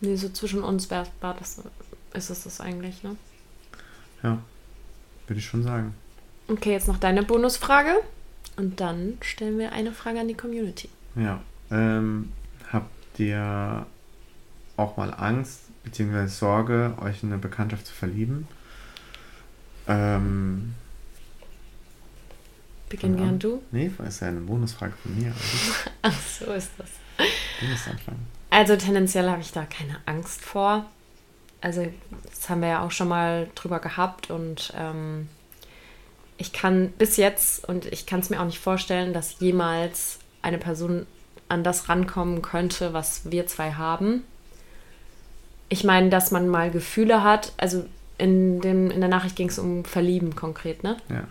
Nee, 0.01 0.15
so 0.15 0.29
zwischen 0.29 0.63
uns 0.63 0.89
war 0.91 1.05
das, 1.21 1.61
ist 2.13 2.29
es 2.29 2.43
das 2.43 2.61
eigentlich, 2.61 3.03
ne? 3.03 3.15
Ja, 4.23 4.39
würde 5.27 5.39
ich 5.39 5.45
schon 5.45 5.63
sagen. 5.63 5.93
Okay, 6.47 6.71
jetzt 6.71 6.87
noch 6.87 6.97
deine 6.97 7.23
Bonusfrage. 7.23 7.95
Und 8.55 8.79
dann 8.79 9.17
stellen 9.21 9.59
wir 9.59 9.71
eine 9.71 9.91
Frage 9.91 10.19
an 10.19 10.27
die 10.27 10.33
Community. 10.33 10.89
Ja. 11.15 11.41
Ähm, 11.69 12.31
habt 12.71 13.19
ihr 13.19 13.85
auch 14.77 14.97
mal 14.97 15.13
Angst 15.13 15.61
bzw. 15.83 16.27
Sorge, 16.27 16.95
euch 17.01 17.23
in 17.23 17.31
eine 17.31 17.39
Bekanntschaft 17.39 17.85
zu 17.85 17.93
verlieben? 17.93 18.47
Ähm, 19.87 20.73
Beginn 22.89 23.17
gern 23.17 23.37
du. 23.39 23.61
nee, 23.71 23.91
das 23.97 24.15
ist 24.15 24.19
ja 24.21 24.29
eine 24.29 24.39
Bonusfrage 24.39 24.93
von 25.03 25.17
mir. 25.17 25.27
Also 25.27 25.89
Ach, 26.01 26.21
so 26.21 26.45
ist 26.53 26.71
das. 26.77 26.89
du 27.59 27.65
musst 27.65 27.87
anfangen. 27.87 28.36
Also 28.49 28.75
tendenziell 28.75 29.29
habe 29.29 29.41
ich 29.41 29.51
da 29.51 29.65
keine 29.65 29.97
Angst 30.05 30.41
vor. 30.41 30.85
Also 31.61 31.87
das 32.29 32.49
haben 32.49 32.61
wir 32.61 32.69
ja 32.69 32.85
auch 32.85 32.91
schon 32.91 33.07
mal 33.07 33.47
drüber 33.55 33.79
gehabt 33.79 34.29
und 34.29 34.73
ähm, 34.77 35.27
ich 36.37 36.53
kann 36.53 36.91
bis 36.91 37.17
jetzt 37.17 37.67
und 37.67 37.85
ich 37.85 38.05
kann 38.05 38.19
es 38.19 38.29
mir 38.29 38.39
auch 38.39 38.45
nicht 38.45 38.59
vorstellen, 38.59 39.11
dass 39.11 39.39
jemals 39.39 40.19
eine 40.41 40.59
Person 40.59 41.07
an 41.49 41.63
das 41.63 41.89
rankommen 41.89 42.41
könnte, 42.41 42.93
was 42.93 43.31
wir 43.31 43.47
zwei 43.47 43.73
haben. 43.73 44.23
Ich 45.69 45.83
meine, 45.83 46.09
dass 46.09 46.31
man 46.31 46.47
mal 46.47 46.69
Gefühle 46.71 47.23
hat. 47.23 47.53
Also 47.57 47.85
in, 48.17 48.61
dem, 48.61 48.91
in 48.91 48.99
der 48.99 49.09
Nachricht 49.09 49.35
ging 49.35 49.49
es 49.49 49.59
um 49.59 49.83
Verlieben 49.83 50.35
konkret, 50.35 50.83
ne? 50.83 50.97
Ja. 51.09 51.27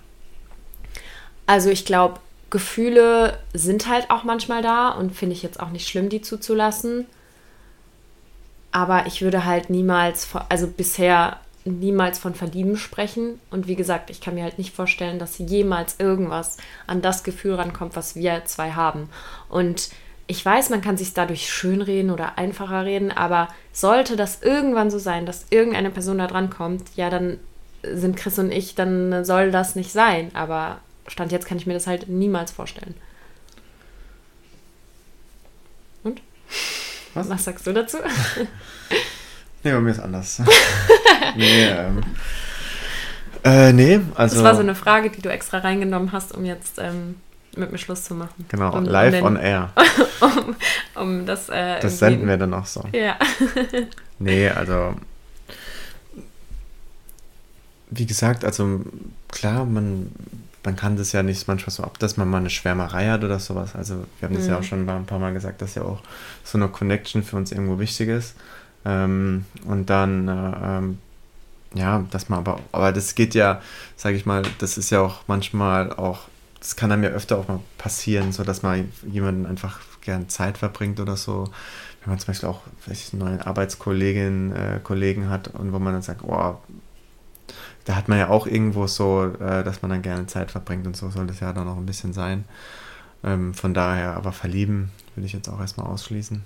Also 1.46 1.70
ich 1.70 1.84
glaube, 1.84 2.20
Gefühle 2.56 3.36
sind 3.52 3.86
halt 3.86 4.10
auch 4.10 4.24
manchmal 4.24 4.62
da 4.62 4.88
und 4.88 5.14
finde 5.14 5.34
ich 5.34 5.42
jetzt 5.42 5.60
auch 5.60 5.68
nicht 5.68 5.86
schlimm, 5.86 6.08
die 6.08 6.22
zuzulassen. 6.22 7.04
Aber 8.72 9.04
ich 9.04 9.20
würde 9.20 9.44
halt 9.44 9.68
niemals, 9.68 10.26
also 10.48 10.66
bisher 10.66 11.38
niemals 11.66 12.18
von 12.18 12.34
Verlieben 12.34 12.78
sprechen. 12.78 13.38
Und 13.50 13.68
wie 13.68 13.76
gesagt, 13.76 14.08
ich 14.08 14.22
kann 14.22 14.36
mir 14.36 14.44
halt 14.44 14.56
nicht 14.56 14.74
vorstellen, 14.74 15.18
dass 15.18 15.36
jemals 15.36 15.96
irgendwas 15.98 16.56
an 16.86 17.02
das 17.02 17.24
Gefühl 17.24 17.56
rankommt, 17.56 17.94
was 17.94 18.16
wir 18.16 18.46
zwei 18.46 18.70
haben. 18.70 19.10
Und 19.50 19.90
ich 20.26 20.42
weiß, 20.42 20.70
man 20.70 20.80
kann 20.80 20.96
sich 20.96 21.12
dadurch 21.12 21.52
schönreden 21.52 22.10
oder 22.10 22.38
einfacher 22.38 22.86
reden, 22.86 23.12
aber 23.12 23.48
sollte 23.74 24.16
das 24.16 24.40
irgendwann 24.40 24.90
so 24.90 24.98
sein, 24.98 25.26
dass 25.26 25.44
irgendeine 25.50 25.90
Person 25.90 26.16
da 26.16 26.26
dran 26.26 26.48
kommt, 26.48 26.84
ja, 26.96 27.10
dann 27.10 27.38
sind 27.82 28.16
Chris 28.16 28.38
und 28.38 28.50
ich, 28.50 28.74
dann 28.74 29.26
soll 29.26 29.50
das 29.50 29.76
nicht 29.76 29.92
sein. 29.92 30.30
Aber 30.32 30.80
Stand 31.08 31.32
jetzt 31.32 31.46
kann 31.46 31.58
ich 31.58 31.66
mir 31.66 31.74
das 31.74 31.86
halt 31.86 32.08
niemals 32.08 32.50
vorstellen. 32.50 32.94
Und? 36.02 36.20
Was? 37.14 37.28
Was 37.28 37.44
sagst 37.44 37.66
du 37.66 37.72
dazu? 37.72 37.98
Nee, 39.66 39.72
bei 39.72 39.80
mir 39.80 39.90
ist 39.90 39.98
anders. 39.98 40.40
nee, 41.36 41.64
ähm. 41.64 42.04
Äh, 43.42 43.72
nee, 43.72 44.00
also. 44.14 44.36
Das 44.36 44.44
war 44.44 44.54
so 44.54 44.60
eine 44.60 44.76
Frage, 44.76 45.10
die 45.10 45.20
du 45.20 45.28
extra 45.28 45.58
reingenommen 45.58 46.12
hast, 46.12 46.32
um 46.36 46.44
jetzt 46.44 46.78
ähm, 46.78 47.16
mit 47.56 47.72
mir 47.72 47.78
Schluss 47.78 48.04
zu 48.04 48.14
machen. 48.14 48.44
Genau, 48.48 48.76
um, 48.76 48.84
live 48.84 49.14
um 49.22 49.34
den, 49.34 49.36
on 49.36 49.36
air. 49.36 49.72
Um, 50.20 50.56
um 50.94 51.26
das 51.26 51.48
äh, 51.48 51.80
Das 51.80 51.98
senden 51.98 52.28
wir 52.28 52.36
dann 52.36 52.54
auch 52.54 52.64
so. 52.64 52.84
Ja. 52.92 53.18
Nee, 54.18 54.48
also. 54.48 54.94
Wie 57.90 58.06
gesagt, 58.06 58.44
also 58.44 58.82
klar, 59.28 59.64
man, 59.66 60.12
man 60.66 60.76
kann 60.76 60.96
das 60.96 61.12
ja 61.12 61.22
nicht 61.22 61.48
manchmal 61.48 61.70
so 61.70 61.84
ab, 61.84 61.98
dass 62.00 62.16
man 62.18 62.28
mal 62.28 62.38
eine 62.38 62.50
Schwärmerei 62.50 63.08
hat 63.08 63.24
oder 63.24 63.38
sowas. 63.38 63.74
Also 63.74 64.04
wir 64.18 64.28
haben 64.28 64.34
das 64.34 64.48
ja 64.48 64.54
Mhm. 64.54 64.60
auch 64.60 64.64
schon 64.64 64.88
ein 64.90 65.06
paar 65.06 65.18
Mal 65.20 65.32
gesagt, 65.32 65.62
dass 65.62 65.76
ja 65.76 65.82
auch 65.82 66.02
so 66.44 66.58
eine 66.58 66.68
Connection 66.68 67.22
für 67.22 67.36
uns 67.36 67.52
irgendwo 67.52 67.78
wichtig 67.78 68.08
ist. 68.08 68.34
Ähm, 68.84 69.46
und 69.64 69.88
dann, 69.88 70.28
äh, 70.28 70.32
ähm, 70.78 70.98
ja, 71.74 72.04
dass 72.10 72.28
man 72.28 72.40
aber, 72.40 72.60
aber 72.72 72.92
das 72.92 73.14
geht 73.14 73.34
ja, 73.34 73.60
sage 73.96 74.16
ich 74.16 74.26
mal, 74.26 74.42
das 74.58 74.76
ist 74.76 74.90
ja 74.90 75.00
auch 75.00 75.20
manchmal 75.28 75.92
auch, 75.92 76.22
das 76.58 76.74
kann 76.76 76.90
einem 76.90 77.04
ja 77.04 77.10
öfter 77.10 77.38
auch 77.38 77.48
mal 77.48 77.60
passieren, 77.78 78.32
so 78.32 78.42
dass 78.44 78.62
man 78.62 78.90
jemanden 79.06 79.46
einfach 79.46 79.80
gern 80.00 80.28
Zeit 80.28 80.58
verbringt 80.58 80.98
oder 81.00 81.16
so. 81.16 81.44
Wenn 82.02 82.10
man 82.10 82.18
zum 82.18 82.28
Beispiel 82.28 82.48
auch 82.48 82.60
vielleicht 82.80 83.12
einen 83.12 83.22
neuen 83.22 83.40
Arbeitskollegin, 83.40 84.52
äh, 84.52 84.80
Kollegen 84.82 85.28
hat 85.30 85.48
und 85.48 85.72
wo 85.72 85.78
man 85.78 85.92
dann 85.92 86.02
sagt, 86.02 86.22
oh, 86.24 86.56
da 87.86 87.96
hat 87.96 88.08
man 88.08 88.18
ja 88.18 88.28
auch 88.28 88.46
irgendwo 88.46 88.86
so, 88.86 89.32
äh, 89.40 89.64
dass 89.64 89.80
man 89.80 89.90
dann 89.90 90.02
gerne 90.02 90.26
Zeit 90.26 90.50
verbringt 90.50 90.86
und 90.86 90.96
so 90.96 91.08
soll 91.10 91.26
das 91.26 91.40
ja 91.40 91.52
dann 91.54 91.66
auch 91.68 91.76
ein 91.78 91.86
bisschen 91.86 92.12
sein. 92.12 92.44
Ähm, 93.24 93.54
von 93.54 93.72
daher, 93.72 94.14
aber 94.14 94.32
verlieben 94.32 94.90
würde 95.14 95.26
ich 95.26 95.32
jetzt 95.32 95.48
auch 95.48 95.58
erstmal 95.60 95.86
ausschließen. 95.86 96.44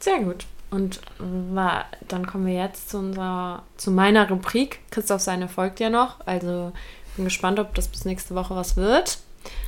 Sehr 0.00 0.18
gut. 0.20 0.46
Und 0.70 1.00
wa- 1.18 1.84
dann 2.08 2.26
kommen 2.26 2.46
wir 2.46 2.54
jetzt 2.54 2.90
zu 2.90 2.98
unserer, 2.98 3.62
zu 3.76 3.90
meiner 3.90 4.28
Rubrik. 4.28 4.80
Christoph 4.90 5.20
seine 5.20 5.48
folgt 5.48 5.80
ja 5.80 5.90
noch. 5.90 6.16
Also 6.26 6.72
bin 7.16 7.24
gespannt, 7.24 7.58
ob 7.58 7.74
das 7.74 7.88
bis 7.88 8.04
nächste 8.04 8.34
Woche 8.34 8.54
was 8.56 8.76
wird. 8.76 9.18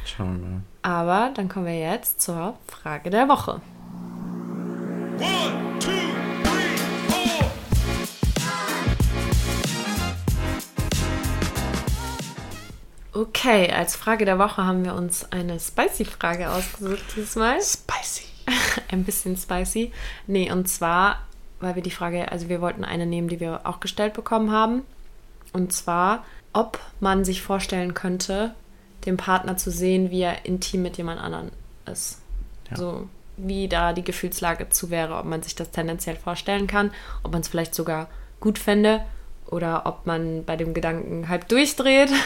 Schauen 0.04 0.40
wir 0.40 0.48
mal. 0.48 0.60
Aber 0.82 1.34
dann 1.34 1.48
kommen 1.48 1.66
wir 1.66 1.78
jetzt 1.78 2.20
zur 2.20 2.56
Frage 2.68 3.10
der 3.10 3.28
Woche. 3.28 3.60
One, 5.18 5.78
two, 5.78 5.90
Okay, 13.22 13.70
als 13.70 13.94
Frage 13.94 14.24
der 14.24 14.40
Woche 14.40 14.64
haben 14.64 14.84
wir 14.84 14.96
uns 14.96 15.30
eine 15.30 15.60
Spicy-Frage 15.60 16.50
ausgesucht 16.50 17.04
diesmal. 17.16 17.60
Spicy. 17.62 18.24
Ein 18.90 19.04
bisschen 19.04 19.36
spicy. 19.36 19.92
Nee, 20.26 20.50
und 20.50 20.68
zwar, 20.68 21.20
weil 21.60 21.76
wir 21.76 21.82
die 21.84 21.92
Frage, 21.92 22.32
also 22.32 22.48
wir 22.48 22.60
wollten 22.60 22.84
eine 22.84 23.06
nehmen, 23.06 23.28
die 23.28 23.38
wir 23.38 23.60
auch 23.62 23.78
gestellt 23.78 24.14
bekommen 24.14 24.50
haben. 24.50 24.82
Und 25.52 25.72
zwar, 25.72 26.24
ob 26.52 26.80
man 26.98 27.24
sich 27.24 27.42
vorstellen 27.42 27.94
könnte, 27.94 28.56
den 29.06 29.16
Partner 29.16 29.56
zu 29.56 29.70
sehen, 29.70 30.10
wie 30.10 30.22
er 30.22 30.44
intim 30.44 30.82
mit 30.82 30.96
jemand 30.96 31.20
anderem 31.20 31.52
ist. 31.86 32.20
Ja. 32.70 32.76
So, 32.76 33.08
wie 33.36 33.68
da 33.68 33.92
die 33.92 34.02
Gefühlslage 34.02 34.68
zu 34.70 34.90
wäre, 34.90 35.16
ob 35.16 35.26
man 35.26 35.44
sich 35.44 35.54
das 35.54 35.70
tendenziell 35.70 36.16
vorstellen 36.16 36.66
kann, 36.66 36.90
ob 37.22 37.30
man 37.30 37.42
es 37.42 37.48
vielleicht 37.48 37.76
sogar 37.76 38.08
gut 38.40 38.58
fände 38.58 39.00
oder 39.52 39.86
ob 39.86 40.06
man 40.06 40.44
bei 40.44 40.56
dem 40.56 40.74
Gedanken 40.74 41.28
halb 41.28 41.48
durchdreht. 41.48 42.10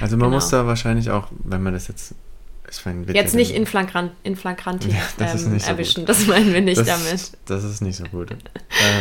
Also 0.00 0.16
man 0.16 0.26
Genau. 0.30 0.36
muss 0.36 0.50
da 0.50 0.66
wahrscheinlich 0.66 1.10
auch, 1.10 1.28
wenn 1.44 1.62
man 1.62 1.74
das 1.74 1.86
jetzt. 1.86 2.14
Meine, 2.86 3.04
Jetzt 3.12 3.34
ja 3.34 3.38
nicht 3.38 3.54
in 3.54 3.66
flagrant, 3.66 4.12
in 4.24 4.34
flagranti 4.34 4.88
Ja, 4.88 4.96
das 5.18 5.44
ähm, 5.44 5.58
so 5.60 5.66
erwischen, 5.70 6.00
gut. 6.00 6.08
das 6.08 6.26
meinen 6.26 6.52
wir 6.54 6.62
nicht 6.62 6.78
das, 6.80 6.86
damit. 6.86 7.32
Das 7.46 7.62
ist 7.64 7.82
nicht 7.82 7.96
so 7.96 8.04
gut. 8.04 8.34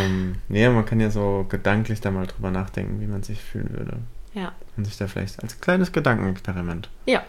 ähm, 0.03 0.35
nee, 0.49 0.67
man 0.69 0.85
kann 0.85 0.99
ja 0.99 1.09
so 1.09 1.45
gedanklich 1.49 2.01
da 2.01 2.11
mal 2.11 2.27
drüber 2.27 2.51
nachdenken, 2.51 2.99
wie 2.99 3.07
man 3.07 3.23
sich 3.23 3.39
fühlen 3.41 3.69
würde. 3.71 3.97
Ja, 4.33 4.51
Und 4.77 4.83
sich 4.85 4.97
da 4.97 5.07
vielleicht 5.07 5.41
als 5.41 5.59
kleines 5.61 5.91
Gedankenexperiment. 5.93 6.89
ja, 7.05 7.23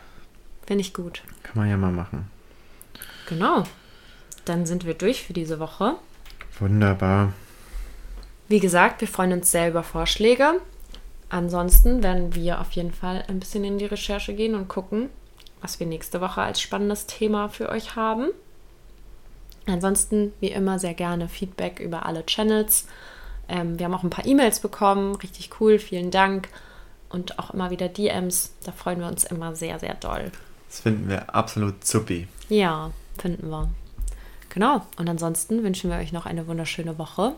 finde 0.66 0.80
ich 0.82 0.92
gut. 0.92 1.22
Kann 1.44 1.54
man 1.56 1.70
ja 1.70 1.76
mal 1.76 1.92
machen. 1.92 2.28
Genau. 3.28 3.62
Dann 4.44 4.66
sind 4.66 4.84
wir 4.84 4.94
durch 4.94 5.22
für 5.22 5.32
diese 5.32 5.60
Woche. 5.60 5.94
Wunderbar. 6.58 7.32
Wie 8.52 8.60
gesagt, 8.60 9.00
wir 9.00 9.08
freuen 9.08 9.32
uns 9.32 9.50
sehr 9.50 9.70
über 9.70 9.82
Vorschläge. 9.82 10.60
Ansonsten 11.30 12.02
werden 12.02 12.34
wir 12.34 12.60
auf 12.60 12.72
jeden 12.72 12.92
Fall 12.92 13.24
ein 13.26 13.40
bisschen 13.40 13.64
in 13.64 13.78
die 13.78 13.86
Recherche 13.86 14.34
gehen 14.34 14.54
und 14.54 14.68
gucken, 14.68 15.08
was 15.62 15.80
wir 15.80 15.86
nächste 15.86 16.20
Woche 16.20 16.42
als 16.42 16.60
spannendes 16.60 17.06
Thema 17.06 17.48
für 17.48 17.70
euch 17.70 17.96
haben. 17.96 18.28
Ansonsten, 19.64 20.34
wie 20.40 20.50
immer, 20.50 20.78
sehr 20.78 20.92
gerne 20.92 21.30
Feedback 21.30 21.80
über 21.80 22.04
alle 22.04 22.26
Channels. 22.26 22.86
Ähm, 23.48 23.78
wir 23.78 23.86
haben 23.86 23.94
auch 23.94 24.02
ein 24.02 24.10
paar 24.10 24.26
E-Mails 24.26 24.60
bekommen. 24.60 25.14
Richtig 25.14 25.48
cool, 25.58 25.78
vielen 25.78 26.10
Dank. 26.10 26.50
Und 27.08 27.38
auch 27.38 27.54
immer 27.54 27.70
wieder 27.70 27.88
DMs. 27.88 28.52
Da 28.66 28.72
freuen 28.72 29.00
wir 29.00 29.06
uns 29.06 29.24
immer 29.24 29.56
sehr, 29.56 29.78
sehr 29.78 29.94
doll. 29.94 30.30
Das 30.68 30.80
finden 30.80 31.08
wir 31.08 31.34
absolut 31.34 31.86
zuppi. 31.86 32.28
Ja, 32.50 32.90
finden 33.16 33.48
wir. 33.48 33.70
Genau. 34.50 34.82
Und 34.98 35.08
ansonsten 35.08 35.64
wünschen 35.64 35.88
wir 35.88 35.96
euch 35.96 36.12
noch 36.12 36.26
eine 36.26 36.46
wunderschöne 36.46 36.98
Woche. 36.98 37.32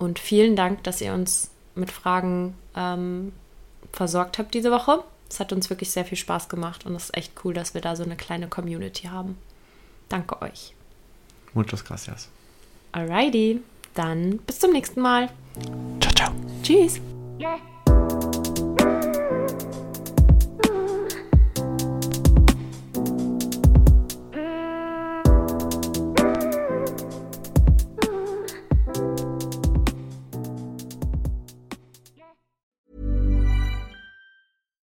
Und 0.00 0.18
vielen 0.18 0.56
Dank, 0.56 0.82
dass 0.84 1.02
ihr 1.02 1.12
uns 1.12 1.50
mit 1.74 1.90
Fragen 1.90 2.54
ähm, 2.74 3.32
versorgt 3.92 4.38
habt 4.38 4.54
diese 4.54 4.70
Woche. 4.70 5.04
Es 5.28 5.40
hat 5.40 5.52
uns 5.52 5.68
wirklich 5.68 5.90
sehr 5.90 6.06
viel 6.06 6.16
Spaß 6.16 6.48
gemacht 6.48 6.86
und 6.86 6.94
es 6.94 7.04
ist 7.04 7.16
echt 7.16 7.32
cool, 7.44 7.52
dass 7.52 7.74
wir 7.74 7.82
da 7.82 7.94
so 7.94 8.02
eine 8.02 8.16
kleine 8.16 8.48
Community 8.48 9.08
haben. 9.08 9.36
Danke 10.08 10.40
euch. 10.40 10.74
Muchas 11.52 11.84
gracias. 11.84 12.28
Alrighty, 12.92 13.60
dann 13.94 14.38
bis 14.38 14.58
zum 14.58 14.72
nächsten 14.72 15.02
Mal. 15.02 15.28
Ciao, 16.00 16.14
ciao. 16.14 16.32
Tschüss. 16.62 16.98